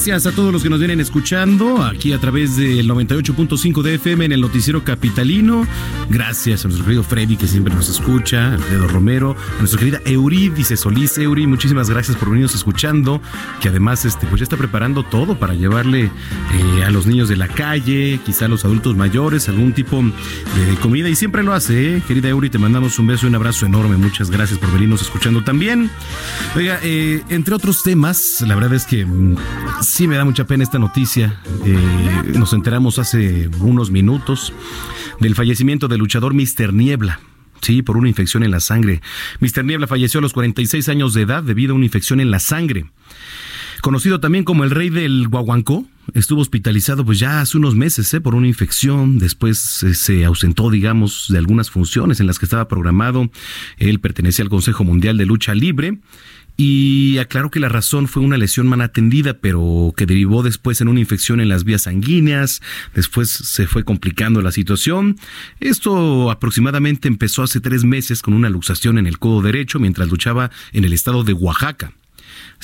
[0.05, 4.25] Gracias a todos los que nos vienen escuchando aquí a través del 98.5 de FM
[4.25, 5.65] en el noticiero capitalino.
[6.11, 10.77] Gracias a nuestro querido Freddy que siempre nos escucha, Alfredo Romero, a nuestra querida Eurídice
[10.77, 11.17] Solís.
[11.17, 13.19] Euri, muchísimas gracias por venirnos escuchando,
[13.61, 17.37] que además este, pues ya está preparando todo para llevarle eh, a los niños de
[17.37, 21.95] la calle, quizá a los adultos mayores, algún tipo de comida y siempre lo hace,
[21.95, 22.03] ¿eh?
[22.07, 23.97] querida Euri, te mandamos un beso y un abrazo enorme.
[23.97, 25.89] Muchas gracias por venirnos escuchando también.
[26.55, 29.37] Oiga, eh, entre otros temas, la verdad es que mm,
[29.95, 31.39] sí me da mucha pena esta noticia.
[31.65, 34.51] Eh, nos enteramos hace unos minutos
[35.21, 36.73] del fallecimiento del luchador Mr.
[36.73, 37.21] Niebla.
[37.61, 39.01] Sí, por una infección en la sangre.
[39.39, 39.63] Mr.
[39.63, 42.87] Niebla falleció a los 46 años de edad debido a una infección en la sangre.
[43.81, 48.19] conocido también como el rey del Guaguancó, estuvo hospitalizado pues ya hace unos meses ¿eh?
[48.19, 52.67] por una infección, después eh, se ausentó digamos de algunas funciones en las que estaba
[52.67, 53.29] programado,
[53.77, 55.99] él pertenecía al Consejo Mundial de Lucha Libre
[56.57, 60.87] y aclaró que la razón fue una lesión mal atendida, pero que derivó después en
[60.87, 62.61] una infección en las vías sanguíneas,
[62.93, 65.17] después se fue complicando la situación.
[65.59, 70.51] Esto aproximadamente empezó hace tres meses con una luxación en el codo derecho mientras luchaba
[70.71, 71.91] en el estado de Oaxaca.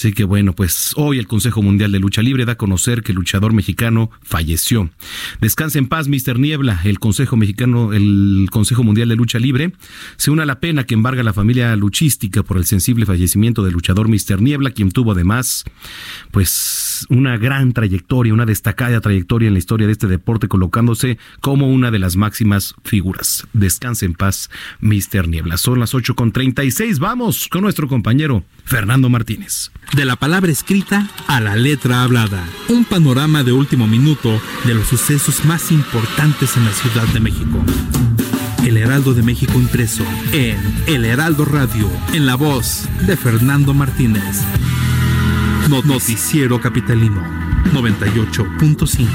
[0.02, 3.12] Así que bueno, pues hoy el Consejo Mundial de Lucha Libre da a conocer que
[3.12, 4.90] el luchador mexicano falleció.
[5.42, 6.40] Descansa en paz, Mr.
[6.40, 6.82] Niebla.
[6.84, 9.74] El Consejo Mexicano, el Consejo Mundial de Lucha Libre
[10.18, 13.74] se une a la pena que embarga la familia luchística por el sensible fallecimiento del
[13.74, 14.42] luchador Mr.
[14.42, 15.66] Niebla, quien tuvo además,
[16.32, 21.70] pues, una gran trayectoria, una destacada trayectoria en la historia de este deporte, colocándose como
[21.70, 23.46] una de las máximas figuras.
[23.54, 25.28] Descansa en paz, Mr.
[25.28, 25.58] Niebla.
[25.58, 26.98] Son las 8 con 36.
[26.98, 29.70] Vamos con nuestro compañero Fernando Martínez.
[29.96, 32.44] De la palabra escrita a la letra hablada.
[32.70, 37.62] Un panorama de último minuto de los sucesos más importantes en la Ciudad de México.
[38.66, 44.42] El Heraldo de México impreso en El Heraldo Radio, en la voz de Fernando Martínez.
[45.70, 47.22] No- Noticiero Capitalino
[47.74, 49.08] 98.5.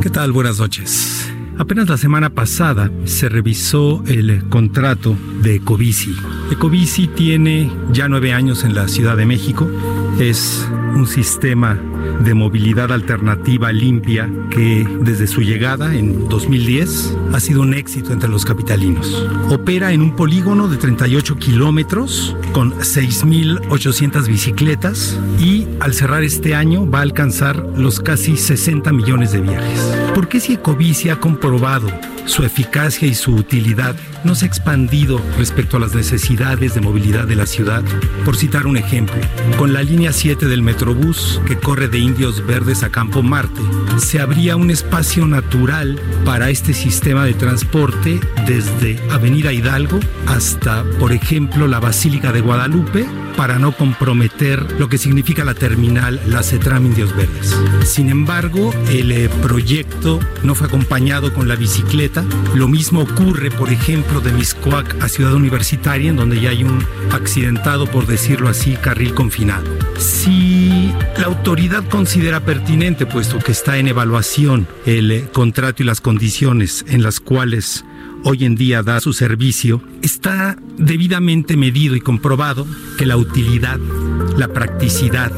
[0.00, 0.32] ¿Qué tal?
[0.32, 1.31] Buenas noches.
[1.58, 6.16] Apenas la semana pasada se revisó el contrato de Ecobici.
[6.50, 9.68] Ecobici tiene ya nueve años en la Ciudad de México.
[10.18, 11.78] Es un sistema
[12.22, 18.28] de movilidad alternativa limpia que desde su llegada en 2010 ha sido un éxito entre
[18.28, 19.26] los capitalinos.
[19.48, 26.88] Opera en un polígono de 38 kilómetros con 6.800 bicicletas y al cerrar este año
[26.88, 29.80] va a alcanzar los casi 60 millones de viajes.
[30.14, 31.88] ¿Por qué si Ecobici ha comprobado
[32.26, 37.26] su eficacia y su utilidad no se ha expandido respecto a las necesidades de movilidad
[37.26, 37.82] de la ciudad?
[38.24, 39.16] Por citar un ejemplo,
[39.56, 43.60] con la línea 7 del Metrobús que corre de Indios Verdes a Campo Marte,
[43.98, 51.12] se abría un espacio natural para este sistema de transporte desde Avenida Hidalgo hasta, por
[51.12, 56.86] ejemplo, la Basílica de Guadalupe para no comprometer lo que significa la terminal La Cetram
[56.86, 57.56] Indios Verdes.
[57.84, 62.24] Sin embargo, el eh, proyecto no fue acompañado con la bicicleta.
[62.54, 66.84] Lo mismo ocurre, por ejemplo, de Miscoac a Ciudad Universitaria, en donde ya hay un
[67.10, 69.64] accidentado, por decirlo así, carril confinado.
[69.98, 76.00] Si la autoridad considera pertinente, puesto que está en evaluación el eh, contrato y las
[76.00, 77.84] condiciones en las cuales
[78.24, 82.66] hoy en día da su servicio, está debidamente medido y comprobado
[82.98, 83.78] que la utilidad,
[84.36, 85.32] la practicidad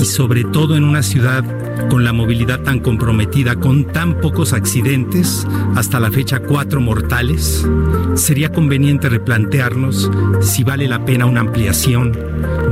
[0.00, 1.44] y sobre todo en una ciudad
[1.88, 7.66] con la movilidad tan comprometida, con tan pocos accidentes, hasta la fecha cuatro mortales,
[8.14, 12.12] sería conveniente replantearnos si vale la pena una ampliación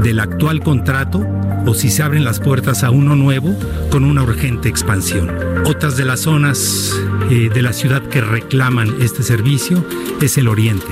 [0.02, 1.26] del actual contrato
[1.66, 3.56] o si se abren las puertas a uno nuevo
[3.90, 5.30] con una urgente expansión.
[5.64, 6.94] Otras de las zonas
[7.30, 9.84] eh, de la ciudad que reclaman este servicio
[10.20, 10.87] es el oriente,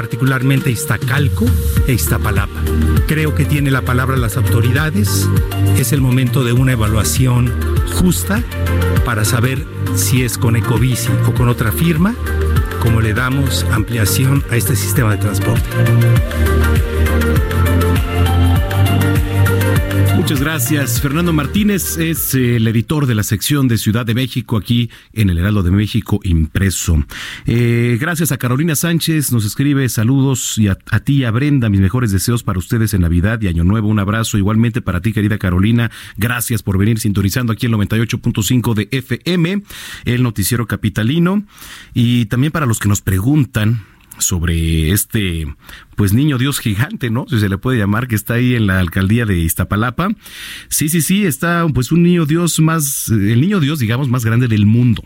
[0.00, 1.44] particularmente Iztacalco
[1.86, 2.58] e Iztapalapa.
[3.06, 5.28] Creo que tiene la palabra las autoridades,
[5.76, 7.52] es el momento de una evaluación
[7.96, 8.42] justa
[9.04, 9.62] para saber
[9.96, 12.14] si es con Ecobici o con otra firma,
[12.80, 15.68] como le damos ampliación a este sistema de transporte.
[20.20, 21.00] Muchas gracias.
[21.00, 25.30] Fernando Martínez es eh, el editor de la sección de Ciudad de México aquí en
[25.30, 27.02] el Heraldo de México impreso.
[27.46, 32.12] Eh, gracias a Carolina Sánchez, nos escribe saludos y a, ti, a Brenda, mis mejores
[32.12, 33.88] deseos para ustedes en Navidad y Año Nuevo.
[33.88, 35.90] Un abrazo igualmente para ti, querida Carolina.
[36.18, 39.62] Gracias por venir sintonizando aquí el 98.5 de FM,
[40.04, 41.44] el noticiero capitalino.
[41.94, 43.86] Y también para los que nos preguntan
[44.20, 45.46] sobre este
[45.96, 47.26] pues niño Dios gigante, ¿no?
[47.28, 50.08] Si se le puede llamar, que está ahí en la alcaldía de Iztapalapa.
[50.68, 54.48] Sí, sí, sí, está pues un niño Dios más, el niño Dios, digamos, más grande
[54.48, 55.02] del mundo.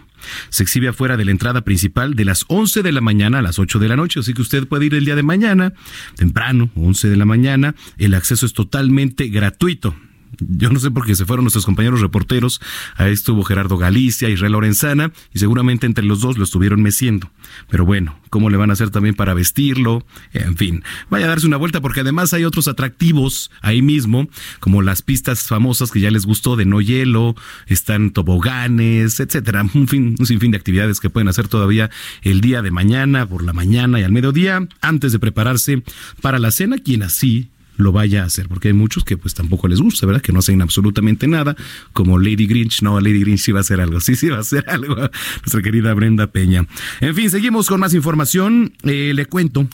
[0.51, 3.59] Se exhibe afuera de la entrada principal de las 11 de la mañana a las
[3.59, 5.73] 8 de la noche, así que usted puede ir el día de mañana,
[6.17, 7.75] temprano, 11 de la mañana.
[7.99, 9.97] El acceso es totalmente gratuito.
[10.39, 12.61] Yo no sé por qué se fueron nuestros compañeros reporteros.
[12.97, 17.31] Ahí estuvo Gerardo Galicia, Israel Lorenzana, y seguramente entre los dos lo estuvieron meciendo.
[17.69, 20.07] Pero bueno, ¿cómo le van a hacer también para vestirlo?
[20.33, 24.29] En fin, vaya a darse una vuelta porque además hay otros atractivos ahí mismo,
[24.61, 27.35] como las pistas famosas que ya les gustó de no hielo,
[27.67, 29.65] están toboganes, etcétera.
[29.75, 31.91] Un, fin, un sinfín de actividades que pueden hacer todavía
[32.23, 35.83] el día de mañana, por la mañana y al mediodía, antes de prepararse
[36.21, 39.69] para la cena, quien así lo vaya a hacer, porque hay muchos que pues tampoco
[39.69, 40.23] les gusta, ¿verdad?
[40.23, 41.57] Que no hacen absolutamente nada,
[41.93, 44.41] como Lady Grinch, no, Lady Grinch sí va a hacer algo, sí, sí va a
[44.41, 46.67] hacer algo, nuestra querida Brenda Peña.
[47.01, 49.69] En fin, seguimos con más información, eh, le cuento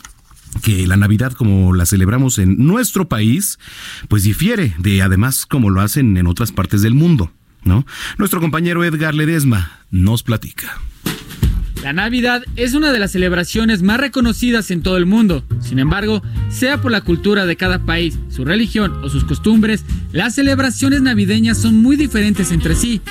[0.63, 3.57] que la Navidad como la celebramos en nuestro país,
[4.09, 7.31] pues difiere de además como lo hacen en otras partes del mundo,
[7.63, 7.85] ¿no?
[8.17, 10.79] Nuestro compañero Edgar Ledesma nos platica.
[11.83, 15.43] La Navidad es una de las celebraciones más reconocidas en todo el mundo.
[15.59, 20.35] Sin embargo, sea por la cultura de cada país, su religión o sus costumbres, las
[20.35, 23.01] celebraciones navideñas son muy diferentes entre sí.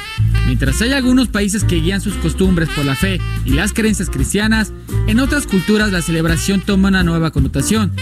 [0.47, 4.73] Mientras hay algunos países que guían sus costumbres por la fe y las creencias cristianas,
[5.07, 7.93] en otras culturas la celebración toma una nueva connotación.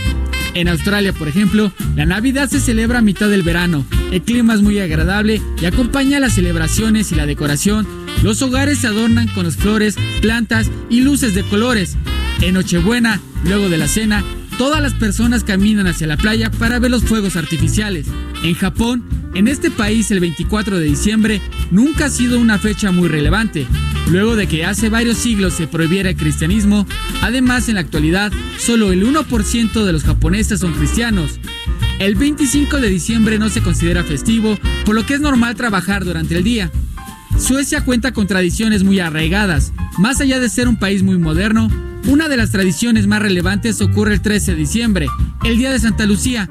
[0.54, 3.84] En Australia, por ejemplo, la Navidad se celebra a mitad del verano.
[4.10, 7.86] El clima es muy agradable y acompaña las celebraciones y la decoración.
[8.22, 11.96] Los hogares se adornan con las flores, plantas y luces de colores.
[12.40, 14.24] En Nochebuena, luego de la cena,
[14.58, 18.06] todas las personas caminan hacia la playa para ver los fuegos artificiales.
[18.42, 19.04] En Japón,
[19.34, 21.40] en este país el 24 de diciembre
[21.70, 23.66] nunca ha sido una fecha muy relevante,
[24.10, 26.86] luego de que hace varios siglos se prohibiera el cristianismo,
[27.22, 31.38] además en la actualidad solo el 1% de los japoneses son cristianos.
[32.00, 36.36] El 25 de diciembre no se considera festivo, por lo que es normal trabajar durante
[36.36, 36.70] el día.
[37.38, 39.72] Suecia cuenta con tradiciones muy arraigadas.
[39.98, 41.68] Más allá de ser un país muy moderno,
[42.06, 45.06] una de las tradiciones más relevantes ocurre el 13 de diciembre,
[45.44, 46.48] el Día de Santa Lucía.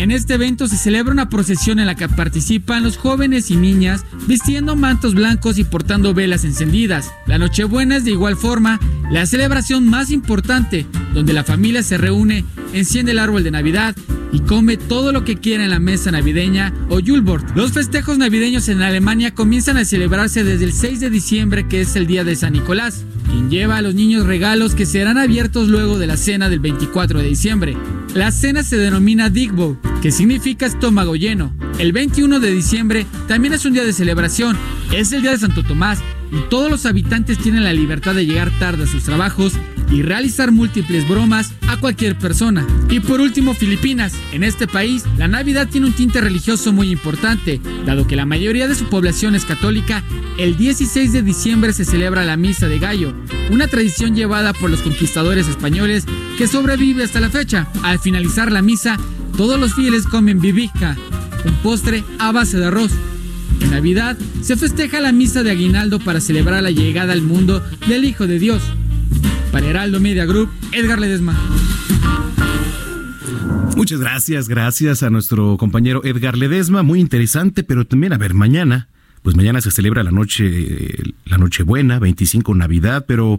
[0.00, 4.06] En este evento se celebra una procesión en la que participan los jóvenes y niñas
[4.26, 7.12] vistiendo mantos blancos y portando velas encendidas.
[7.26, 8.80] La Nochebuena es de igual forma
[9.10, 13.94] la celebración más importante, donde la familia se reúne, enciende el árbol de Navidad
[14.32, 17.54] y come todo lo que quiera en la mesa navideña o Yulbord.
[17.54, 21.94] Los festejos navideños en Alemania comienzan a celebrarse desde el 6 de diciembre, que es
[21.94, 25.98] el día de San Nicolás, quien lleva a los niños regalos que serán abiertos luego
[25.98, 27.76] de la cena del 24 de diciembre.
[28.14, 31.54] La cena se denomina Digbo, que significa estómago lleno.
[31.78, 34.56] El 21 de diciembre también es un día de celebración,
[34.92, 36.00] es el día de Santo Tomás
[36.32, 39.52] y todos los habitantes tienen la libertad de llegar tarde a sus trabajos
[39.90, 42.66] y realizar múltiples bromas a cualquier persona.
[42.88, 44.14] Y por último, Filipinas.
[44.32, 48.68] En este país, la Navidad tiene un tinte religioso muy importante, dado que la mayoría
[48.68, 50.02] de su población es católica.
[50.38, 53.12] El 16 de diciembre se celebra la Misa de Gallo,
[53.50, 56.04] una tradición llevada por los conquistadores españoles
[56.38, 57.68] que sobrevive hasta la fecha.
[57.82, 58.96] Al finalizar la misa,
[59.36, 60.96] todos los fieles comen bibica,
[61.44, 62.92] un postre a base de arroz.
[63.60, 68.04] En Navidad se festeja la misa de aguinaldo para celebrar la llegada al mundo del
[68.04, 68.62] Hijo de Dios.
[69.52, 71.36] Para Heraldo Media Group, Edgar Ledesma.
[73.76, 78.88] Muchas gracias, gracias a nuestro compañero Edgar Ledesma, muy interesante, pero también, a ver, mañana,
[79.22, 80.94] pues mañana se celebra la noche,
[81.24, 83.38] la Nochebuena, 25 Navidad, pero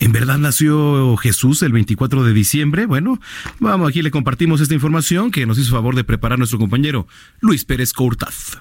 [0.00, 2.84] ¿En verdad nació Jesús el 24 de diciembre?
[2.86, 3.20] Bueno,
[3.60, 7.06] vamos, aquí le compartimos esta información que nos hizo favor de preparar nuestro compañero
[7.40, 8.58] Luis Pérez Cortaz.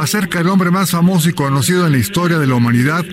[0.00, 3.04] Acerca del hombre más famoso y conocido en la historia de la humanidad,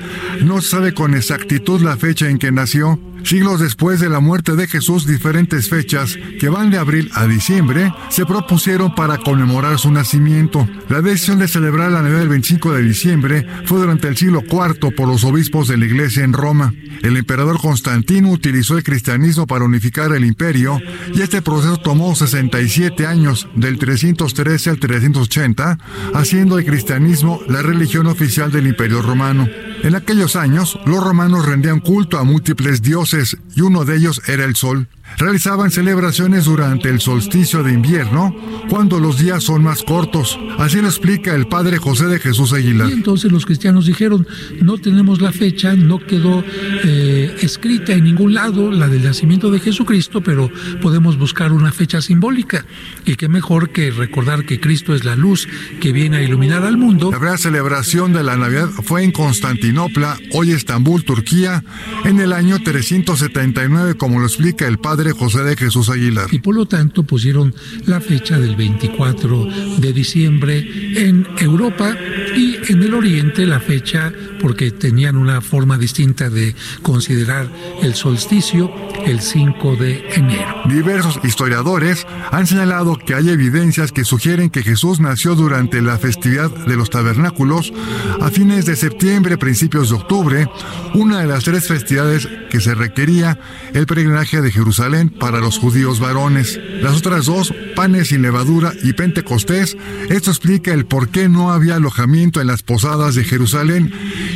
[0.42, 3.00] no sabe con exactitud la fecha en que nació.
[3.28, 7.92] Siglos después de la muerte de Jesús, diferentes fechas, que van de abril a diciembre,
[8.08, 10.66] se propusieron para conmemorar su nacimiento.
[10.88, 14.96] La decisión de celebrar la Navidad del 25 de diciembre fue durante el siglo IV
[14.96, 16.74] por los obispos de la Iglesia en Roma.
[17.04, 20.80] El emperador Constantino utilizó el cristianismo para unificar el imperio
[21.14, 25.78] y este proceso tomó 67 años, del 313 al 380,
[26.14, 29.50] haciendo el cristianismo la religión oficial del imperio romano.
[29.88, 34.44] En aquellos años, los romanos rendían culto a múltiples dioses y uno de ellos era
[34.44, 34.90] el sol.
[35.18, 38.36] Realizaban celebraciones durante el solsticio de invierno,
[38.70, 40.38] cuando los días son más cortos.
[40.60, 42.90] Así lo explica el padre José de Jesús Aguilar.
[42.90, 44.28] Y entonces los cristianos dijeron,
[44.62, 46.44] no tenemos la fecha, no quedó
[46.84, 50.52] eh, escrita en ningún lado la del nacimiento de Jesucristo, pero
[50.84, 52.66] podemos buscar una fecha simbólica.
[53.04, 55.48] Y qué mejor que recordar que Cristo es la luz
[55.80, 57.10] que viene a iluminar al mundo.
[57.10, 61.64] La primera celebración de la Navidad fue en Constantinopla, hoy Estambul, Turquía,
[62.06, 66.28] en el año 379, como lo explica el padre José de Jesús Aguilar.
[66.32, 67.54] Y por lo tanto pusieron
[67.86, 70.68] la fecha del 24 de diciembre
[71.08, 71.96] en Europa
[72.36, 77.50] y en el Oriente la fecha porque tenían una forma distinta de considerar
[77.82, 78.72] el solsticio
[79.06, 80.62] el 5 de enero.
[80.66, 86.50] Diversos historiadores han señalado que hay evidencias que sugieren que Jesús nació durante la festividad
[86.50, 87.74] de los tabernáculos
[88.22, 90.50] a fines de septiembre, principios de octubre,
[90.94, 93.40] una de las tres festividades que se requería
[93.74, 94.87] el peregrinaje de Jerusalén
[95.20, 96.60] para los judíos varones.
[96.82, 99.76] Las otras dos, panes sin levadura y Pentecostés,
[100.10, 103.92] esto explica el por qué no había alojamiento en las posadas de Jerusalén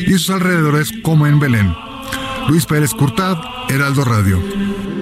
[0.06, 1.74] y sus alrededores como en Belén.
[2.50, 3.38] Luis Pérez Curtad,
[3.70, 5.01] Heraldo Radio.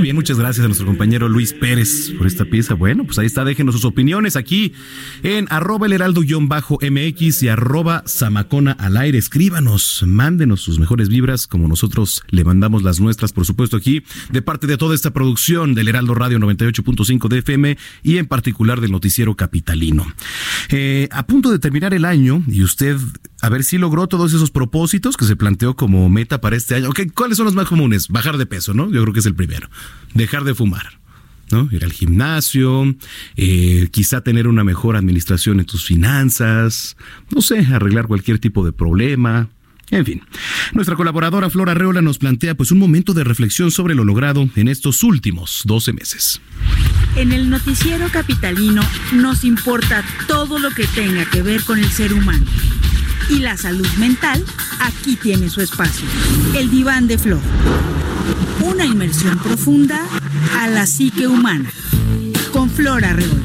[0.00, 2.74] Bien, muchas gracias a nuestro compañero Luis Pérez por esta pieza.
[2.74, 4.72] Bueno, pues ahí está, déjenos sus opiniones aquí
[5.22, 9.18] en arroba el heraldo-mx y arroba zamacona al aire.
[9.18, 14.40] Escríbanos, mándenos sus mejores vibras, como nosotros le mandamos las nuestras, por supuesto, aquí, de
[14.42, 18.92] parte de toda esta producción del Heraldo Radio 98.5 de FM y en particular del
[18.92, 20.06] noticiero capitalino.
[20.70, 22.96] Eh, a punto de terminar el año y usted
[23.40, 26.88] a ver si logró todos esos propósitos que se planteó como meta para este año.
[26.90, 28.08] Okay, ¿Cuáles son los más comunes?
[28.08, 28.90] Bajar de peso, ¿no?
[28.90, 29.68] Yo creo que es el primero.
[30.14, 30.98] Dejar de fumar.
[31.50, 31.68] ¿no?
[31.72, 32.94] Ir al gimnasio,
[33.36, 36.96] eh, quizá tener una mejor administración en tus finanzas,
[37.34, 39.48] no sé, arreglar cualquier tipo de problema,
[39.90, 40.22] en fin,
[40.74, 44.68] nuestra colaboradora Flora Reola nos plantea pues un momento de reflexión sobre lo logrado en
[44.68, 46.40] estos últimos 12 meses.
[47.16, 48.82] En el noticiero capitalino
[49.14, 52.44] nos importa todo lo que tenga que ver con el ser humano.
[53.30, 54.44] Y la salud mental
[54.80, 56.06] aquí tiene su espacio.
[56.56, 57.40] El diván de Flor.
[58.62, 60.00] Una inmersión profunda
[60.58, 61.70] a la psique humana.
[62.52, 63.42] Con Flora Reola.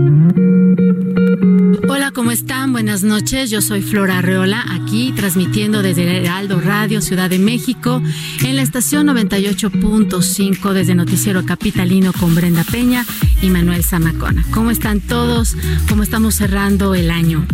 [2.16, 2.72] ¿cómo están?
[2.72, 3.50] Buenas noches.
[3.50, 8.02] Yo soy Flora Arreola, aquí transmitiendo desde Heraldo Radio Ciudad de México,
[8.42, 13.04] en la estación 98.5 desde Noticiero Capitalino con Brenda Peña
[13.42, 14.46] y Manuel Zamacona.
[14.50, 15.56] ¿Cómo están todos?
[15.90, 17.46] ¿Cómo estamos cerrando el año?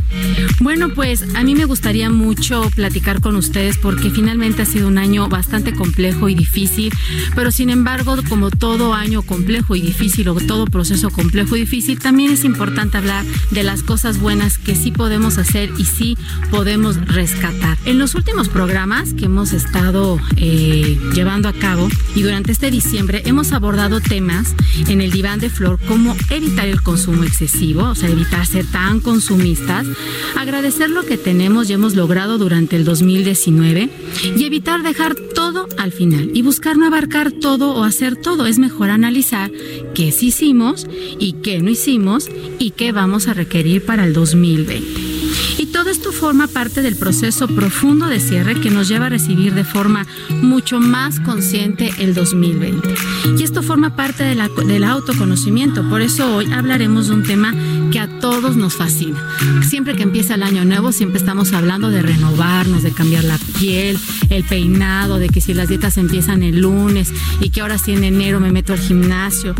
[0.60, 4.98] Bueno, pues a mí me gustaría mucho platicar con ustedes porque finalmente ha sido un
[4.98, 6.92] año bastante complejo y difícil,
[7.34, 11.98] pero sin embargo, como todo año complejo y difícil o todo proceso complejo y difícil,
[11.98, 16.16] también es importante hablar de las cosas buenas que sí podemos hacer y sí
[16.50, 17.78] podemos rescatar.
[17.84, 23.22] En los últimos programas que hemos estado eh, llevando a cabo y durante este diciembre
[23.26, 24.54] hemos abordado temas
[24.88, 29.00] en el diván de flor como evitar el consumo excesivo, o sea, evitar ser tan
[29.00, 29.86] consumistas,
[30.36, 33.90] agradecer lo que tenemos y hemos logrado durante el 2019
[34.36, 38.46] y evitar dejar todo al final y buscar no abarcar todo o hacer todo.
[38.46, 39.50] Es mejor analizar
[39.94, 40.86] qué sí hicimos
[41.18, 42.28] y qué no hicimos
[42.58, 45.12] y qué vamos a requerir para el 2020.
[45.58, 49.54] Y todo esto forma parte del proceso profundo de cierre que nos lleva a recibir
[49.54, 50.06] de forma
[50.40, 52.94] mucho más consciente el 2020.
[53.38, 55.88] Y esto forma parte de la, del autoconocimiento.
[55.88, 57.54] Por eso hoy hablaremos de un tema
[57.92, 59.22] que a todos nos fascina.
[59.68, 63.98] Siempre que empieza el año nuevo, siempre estamos hablando de renovarnos, de cambiar la piel,
[64.30, 68.04] el peinado, de que si las dietas empiezan el lunes y que ahora sí en
[68.04, 69.54] enero me meto al gimnasio.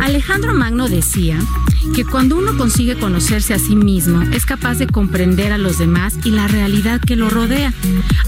[0.00, 1.38] Alejandro Magno decía
[1.94, 6.18] que cuando uno consigue conocerse a sí mismo, es capaz de comprender a los demás
[6.24, 7.72] y la realidad que lo rodea.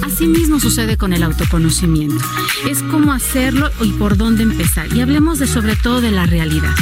[0.03, 2.25] Asimismo sucede con el autoconocimiento.
[2.67, 4.97] Es cómo hacerlo y por dónde empezar.
[4.97, 6.75] Y hablemos de sobre todo de la realidad.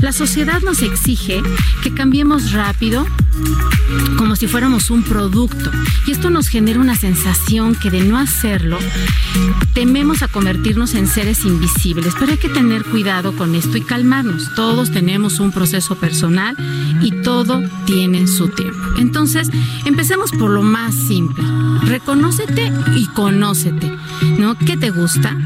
[0.00, 1.40] La sociedad nos exige
[1.82, 3.06] que cambiemos rápido
[4.16, 5.70] como si fuéramos un producto.
[6.06, 8.78] Y esto nos genera una sensación que de no hacerlo,
[9.74, 12.14] tememos a convertirnos en seres invisibles.
[12.18, 14.54] Pero hay que tener cuidado con esto y calmarnos.
[14.54, 16.56] Todos tenemos un proceso personal
[17.02, 18.78] y todo tiene su tiempo.
[18.98, 19.50] Entonces,
[19.84, 21.44] empecemos por lo más simple.
[21.82, 23.92] Reconócete y conócete.
[24.38, 24.58] ¿No?
[24.58, 25.36] ¿Qué te gusta?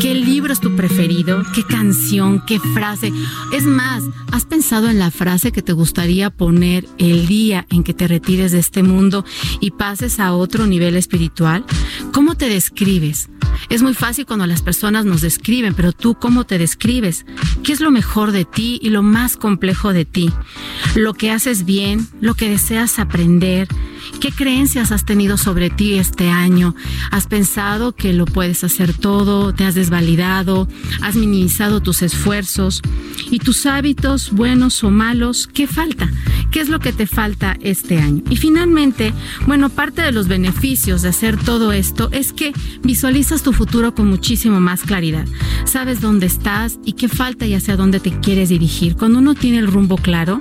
[0.00, 1.42] ¿Qué libro es tu preferido?
[1.54, 2.42] ¿Qué canción?
[2.46, 3.12] ¿Qué frase?
[3.52, 7.94] Es más, ¿has pensado en la frase que te gustaría poner el día en que
[7.94, 9.24] te retires de este mundo
[9.60, 11.64] y pases a otro nivel espiritual?
[12.12, 13.28] ¿Cómo te describes?
[13.68, 17.26] Es muy fácil cuando las personas nos describen, pero tú cómo te describes?
[17.62, 20.32] ¿Qué es lo mejor de ti y lo más complejo de ti?
[20.94, 23.68] Lo que haces bien, lo que deseas aprender,
[24.18, 26.74] ¿Qué creencias has tenido sobre ti este año?
[27.10, 29.54] ¿Has pensado que lo puedes hacer todo?
[29.54, 30.68] ¿Te has desvalidado?
[31.02, 32.82] ¿Has minimizado tus esfuerzos?
[33.30, 35.46] ¿Y tus hábitos, buenos o malos?
[35.46, 36.10] ¿Qué falta?
[36.50, 38.22] ¿Qué es lo que te falta este año?
[38.28, 39.14] Y finalmente,
[39.46, 42.52] bueno, parte de los beneficios de hacer todo esto es que
[42.82, 45.26] visualizas tu futuro con muchísimo más claridad.
[45.64, 48.96] Sabes dónde estás y qué falta y hacia dónde te quieres dirigir.
[48.96, 50.38] Cuando uno tiene el rumbo claro,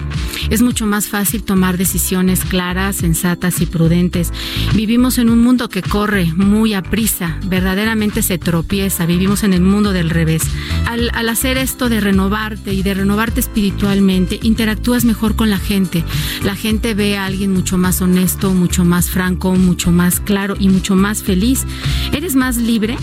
[0.49, 4.31] es mucho más fácil tomar decisiones claras, sensatas y prudentes.
[4.75, 9.61] Vivimos en un mundo que corre muy a prisa, verdaderamente se tropieza, vivimos en el
[9.61, 10.43] mundo del revés.
[10.85, 16.03] Al, al hacer esto de renovarte y de renovarte espiritualmente, interactúas mejor con la gente.
[16.43, 20.69] La gente ve a alguien mucho más honesto, mucho más franco, mucho más claro y
[20.69, 21.65] mucho más feliz.
[22.13, 22.97] Eres más libre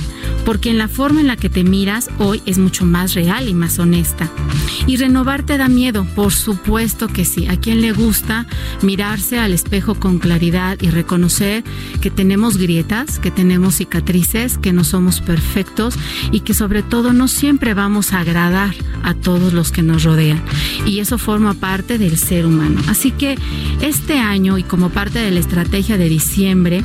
[0.45, 3.55] porque en la forma en la que te miras hoy es mucho más real y
[3.55, 4.31] más honesta.
[4.87, 7.47] Y renovarte da miedo, por supuesto que sí.
[7.49, 8.47] ¿A quien le gusta
[8.83, 10.46] mirarse al espejo con claridad
[10.81, 11.65] y reconocer
[12.01, 15.97] que tenemos grietas, que tenemos cicatrices, que no somos perfectos
[16.31, 20.41] y que sobre todo no siempre vamos a agradar a todos los que nos rodean?
[20.85, 22.81] Y eso forma parte del ser humano.
[22.87, 23.37] Así que
[23.81, 26.85] este año y como parte de la estrategia de diciembre,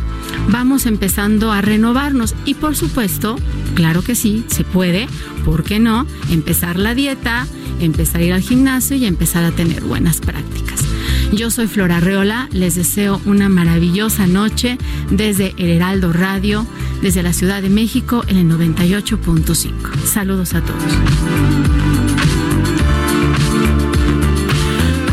[0.49, 3.35] vamos empezando a renovarnos y por supuesto,
[3.75, 5.07] claro que sí, se puede,
[5.45, 6.07] ¿por qué no?
[6.31, 7.45] Empezar la dieta,
[7.79, 10.90] empezar a ir al gimnasio y empezar a tener buenas prácticas.
[11.33, 14.77] Yo soy Flora Reola, les deseo una maravillosa noche
[15.09, 16.67] desde el Heraldo Radio,
[17.01, 19.95] desde la Ciudad de México en el 98.5.
[20.03, 20.83] Saludos a todos.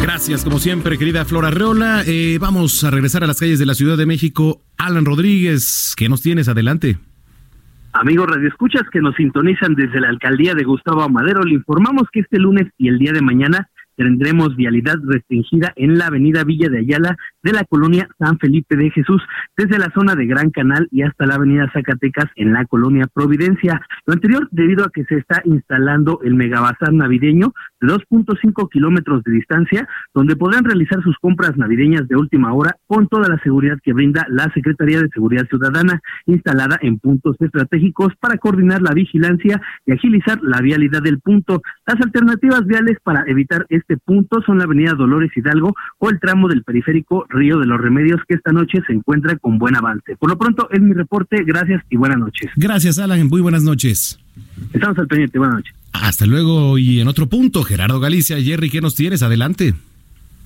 [0.02, 2.02] Gracias, como siempre, querida Flora Reola.
[2.04, 4.60] Eh, vamos a regresar a las calles de la Ciudad de México.
[4.76, 6.48] Alan Rodríguez, ¿qué nos tienes?
[6.48, 6.98] Adelante.
[7.92, 12.38] Amigos radioescuchas que nos sintonizan desde la alcaldía de Gustavo Amadero, le informamos que este
[12.38, 17.16] lunes y el día de mañana tendremos vialidad restringida en la avenida Villa de Ayala
[17.42, 19.20] de la colonia San Felipe de Jesús,
[19.56, 23.82] desde la zona de Gran Canal y hasta la avenida Zacatecas en la colonia Providencia.
[24.06, 29.32] Lo anterior debido a que se está instalando el megabazar navideño de 2.5 kilómetros de
[29.32, 33.92] distancia, donde podrán realizar sus compras navideñas de última hora con toda la seguridad que
[33.92, 39.92] brinda la Secretaría de Seguridad Ciudadana, instalada en puntos estratégicos para coordinar la vigilancia y
[39.92, 41.62] agilizar la vialidad del punto.
[41.86, 46.48] Las alternativas viales para evitar este punto son la avenida Dolores Hidalgo o el tramo
[46.48, 50.16] del periférico Río de los Remedios, que esta noche se encuentra con buen avance.
[50.16, 51.42] Por lo pronto, es mi reporte.
[51.44, 52.50] Gracias y buenas noches.
[52.56, 53.26] Gracias, Alan.
[53.28, 54.20] Muy buenas noches.
[54.72, 55.38] Estamos al pendiente.
[55.38, 55.74] Buenas noches.
[55.92, 56.78] Hasta luego.
[56.78, 58.40] Y en otro punto, Gerardo Galicia.
[58.40, 59.22] Jerry, ¿qué nos tienes?
[59.22, 59.74] Adelante.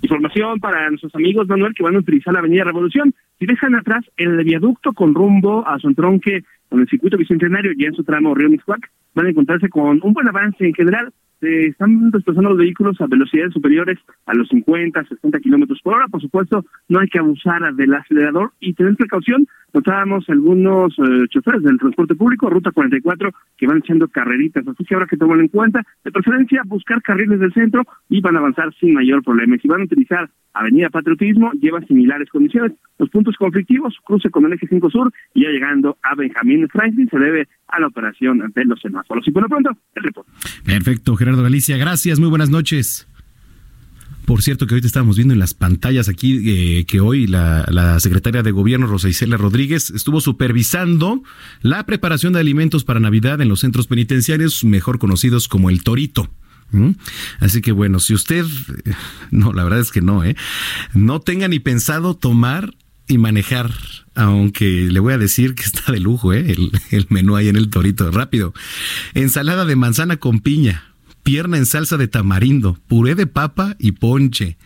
[0.03, 3.15] Información para nuestros amigos, Manuel, que van a utilizar la Avenida Revolución.
[3.39, 7.85] Si dejan atrás el viaducto con rumbo a su entronque con el circuito bicentenario y
[7.85, 11.13] en su tramo Río Mixcuac, van a encontrarse con un buen avance en general.
[11.43, 16.07] Se están desplazando los vehículos a velocidades superiores a los 50, 60 kilómetros por hora.
[16.07, 19.49] Por supuesto, no hay que abusar del acelerador y tener precaución.
[19.75, 24.69] Notábamos algunos eh, choferes del transporte público, Ruta 44, que van echando carreritas.
[24.69, 28.37] Así que habrá que tomar en cuenta, de preferencia, buscar carriles del centro y van
[28.37, 29.57] a avanzar sin mayor problema.
[29.61, 32.73] Si van a utilizar Avenida Patriotismo, lleva similares condiciones.
[32.99, 37.09] Los puntos conflictivos, cruce con el eje 5 Sur y ya llegando a Benjamín Franklin,
[37.09, 39.27] se debe a la operación de los semáforos.
[39.27, 40.31] Y por lo pronto, el reporte.
[40.65, 41.32] Perfecto, Gerardo
[41.79, 42.19] Gracias.
[42.19, 43.07] Muy buenas noches.
[44.25, 48.43] Por cierto, que ahorita estamos viendo en las pantallas aquí eh, que hoy la, secretaria
[48.43, 51.23] de Gobierno, Rosa Isela Rodríguez, estuvo supervisando
[51.61, 56.31] la preparación de alimentos para Navidad en los centros penitenciarios, mejor conocidos como el Torito.
[56.71, 56.93] ¿Mm?
[57.41, 58.47] Así que bueno, si usted,
[59.31, 60.37] no, la verdad es que no, ¿eh?
[60.95, 62.75] No tenga ni pensado tomar
[63.09, 63.75] y manejar,
[64.15, 66.53] aunque le voy a decir que está de lujo, ¿eh?
[66.53, 68.55] El, el menú ahí en el Torito, rápido.
[69.15, 70.92] Ensalada de manzana con piña,
[71.23, 74.57] pierna en salsa de tamarindo, puré de papa y ponche.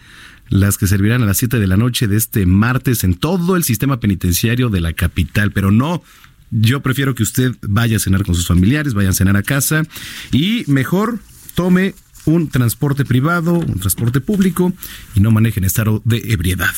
[0.49, 3.65] Las que servirán a las 7 de la noche de este martes en todo el
[3.65, 5.51] sistema penitenciario de la capital.
[5.51, 6.05] Pero no,
[6.51, 9.83] yo prefiero que usted vaya a cenar con sus familiares, vaya a cenar a casa
[10.31, 11.19] y mejor
[11.55, 11.95] tome
[12.27, 14.73] un transporte privado, un transporte público
[15.15, 16.75] y no maneje en estado de ebriedad.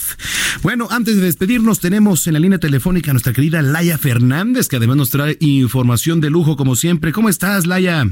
[0.62, 4.76] Bueno, antes de despedirnos, tenemos en la línea telefónica a nuestra querida Laia Fernández, que
[4.76, 7.12] además nos trae información de lujo como siempre.
[7.12, 8.08] ¿Cómo estás, Laia?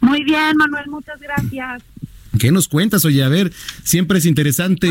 [0.00, 1.82] Muy bien, Manuel, muchas gracias.
[2.38, 3.04] ¿Qué nos cuentas?
[3.04, 3.50] Oye, a ver,
[3.82, 4.86] siempre es interesante,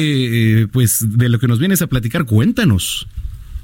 [0.62, 3.08] eh, pues, de lo que nos vienes a platicar, cuéntanos.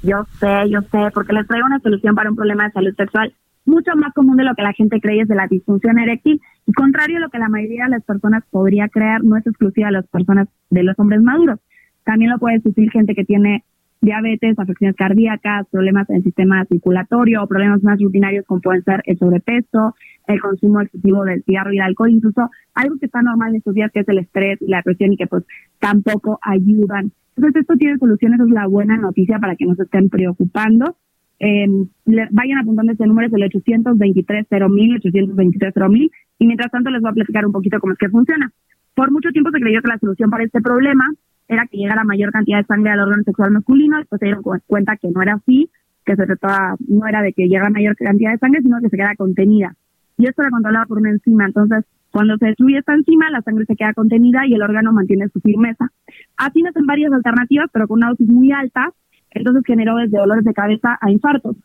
[0.02, 3.34] Yo sé, yo sé, porque les traigo una solución para un problema de salud sexual
[3.66, 6.72] mucho más común de lo que la gente cree es de la disfunción eréctil y
[6.72, 9.94] contrario a lo que la mayoría de las personas podría creer, no es exclusiva de
[9.94, 11.58] las personas de los hombres maduros.
[12.04, 13.64] También lo puede sufrir gente que tiene
[14.04, 19.18] diabetes, afecciones cardíacas, problemas en el sistema circulatorio problemas más rutinarios como pueden ser el
[19.18, 19.94] sobrepeso,
[20.26, 23.74] el consumo excesivo del cigarro y el alcohol, incluso algo que está normal en estos
[23.74, 25.44] días que es el estrés y la depresión y que pues
[25.78, 27.12] tampoco ayudan.
[27.36, 30.96] Entonces esto tiene soluciones, es la buena noticia para que no se estén preocupando.
[31.40, 31.66] Eh,
[32.06, 37.10] vayan apuntando este número, es el 823 mil 823 mil y mientras tanto les voy
[37.10, 38.52] a platicar un poquito cómo es que funciona.
[38.94, 41.04] Por mucho tiempo se creyó que la solución para este problema
[41.48, 44.96] era que llegara mayor cantidad de sangre al órgano sexual masculino, después se dieron cuenta
[44.96, 45.70] que no era así,
[46.04, 48.96] que se trataba, no era de que llegara mayor cantidad de sangre, sino que se
[48.96, 49.74] queda contenida.
[50.16, 51.84] Y esto era controlado por una enzima, entonces
[52.14, 55.40] cuando se destruye esta enzima, la sangre se queda contenida y el órgano mantiene su
[55.40, 55.88] firmeza.
[56.36, 58.92] Así nacen varias alternativas, pero con una dosis muy alta,
[59.32, 61.56] entonces generó desde dolores de cabeza a infartos.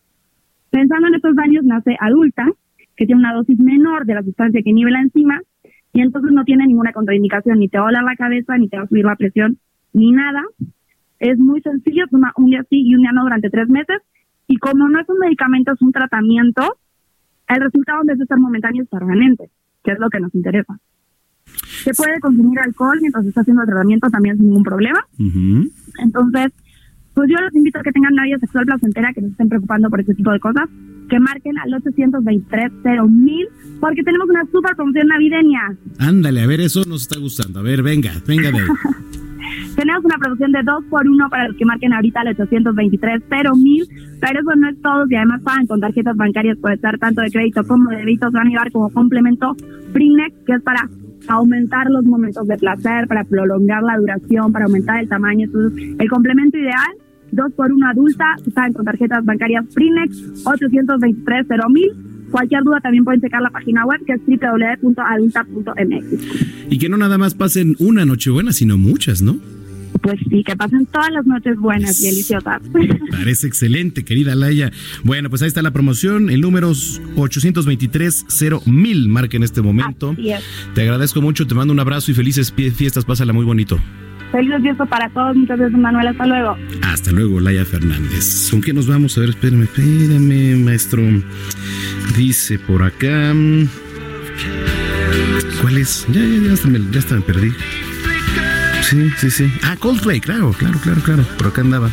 [0.72, 2.48] Pensando en estos daños, nace adulta,
[2.96, 5.40] que tiene una dosis menor de la sustancia que inhibe la enzima,
[5.94, 8.78] y entonces no tiene ninguna contraindicación, ni te va a doler la cabeza, ni te
[8.78, 9.60] va a subir la presión,
[9.94, 10.44] ni nada.
[11.20, 14.02] Es muy sencillo, toma un día sí y un día no durante tres meses,
[14.48, 16.78] y como no es un medicamento, es un tratamiento,
[17.48, 19.50] el resultado en vez de ser momentáneo es permanente,
[19.84, 20.80] que es lo que nos interesa.
[21.84, 25.00] Se puede consumir alcohol mientras está haciendo el tratamiento también sin ningún problema.
[25.18, 26.52] Entonces,
[27.14, 29.50] pues yo los invito a que tengan una vida sexual placentera, que no se estén
[29.50, 30.70] preocupando por este tipo de cosas,
[31.10, 32.72] que marquen al 823
[33.10, 33.48] mil
[33.80, 35.78] porque tenemos una super promoción navideña.
[35.98, 37.60] Ándale, a ver, eso nos está gustando.
[37.60, 38.68] A ver, venga, venga de ahí.
[39.90, 43.24] Tenemos una promoción de 2 por 1 para los que marquen ahorita al 823
[43.58, 43.88] mil
[44.22, 45.06] pero eso no es todo.
[45.10, 48.30] Y además pagan con tarjetas bancarias puede estar tanto de crédito como de débito.
[48.30, 49.56] Van a llevar como complemento
[49.92, 50.88] Prinex, que es para
[51.28, 55.46] aumentar los momentos de placer, para prolongar la duración, para aumentar el tamaño.
[55.46, 56.94] Entonces, el complemento ideal,
[57.32, 61.94] 2 por 1 adulta, pagan con tarjetas bancarias Prinex, 823 mil
[62.30, 66.06] Cualquier duda también pueden checar la página web que es www.adulta.mx.
[66.70, 69.40] Y que no nada más pasen una noche buena, sino muchas, ¿no?
[70.02, 72.62] Pues sí, que pasen todas las noches buenas y deliciosas.
[73.12, 74.72] Parece excelente, querida Laia.
[75.04, 76.72] Bueno, pues ahí está la promoción, el número
[77.16, 78.26] 823
[78.66, 80.16] mil marca en este momento.
[80.18, 80.42] Es.
[80.74, 83.80] Te agradezco mucho, te mando un abrazo y felices fiestas, pásala muy bonito.
[84.32, 85.36] Felices fiestas para todos.
[85.36, 86.08] Muchas gracias, Manuel.
[86.08, 86.56] Hasta luego.
[86.84, 88.50] Hasta luego, Laia Fernández.
[88.52, 89.18] ¿Con qué nos vamos?
[89.18, 91.02] A ver, espérame, espérame, maestro.
[92.16, 93.34] Dice por acá.
[93.34, 93.68] mm,
[95.62, 96.06] ¿Cuál es?
[96.12, 97.52] Ya, ya, ya, hasta me, ya hasta me perdí.
[98.90, 99.54] Sí, sí, sí.
[99.62, 101.24] Ah, Coldplay, claro, claro, claro, claro.
[101.38, 101.92] Por acá andaba.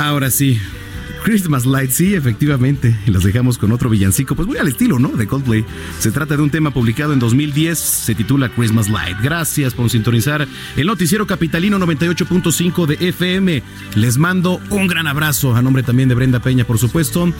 [0.00, 0.60] Ahora sí.
[1.24, 2.94] Christmas Lights, sí, efectivamente.
[3.06, 5.08] Y los dejamos con otro villancico, pues muy al estilo, ¿no?
[5.08, 5.64] De Coldplay.
[5.98, 9.16] Se trata de un tema publicado en 2010, se titula Christmas Light.
[9.22, 10.46] Gracias por sintonizar
[10.76, 13.62] el noticiero capitalino 98.5 de FM.
[13.94, 17.32] Les mando un gran abrazo a nombre también de Brenda Peña, por supuesto.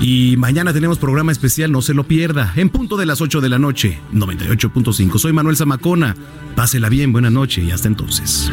[0.00, 3.48] Y mañana tenemos programa especial, no se lo pierda, en punto de las 8 de
[3.48, 5.18] la noche, 98.5.
[5.18, 6.14] Soy Manuel Zamacona.
[6.54, 8.52] Pásela bien, buena noche y hasta entonces.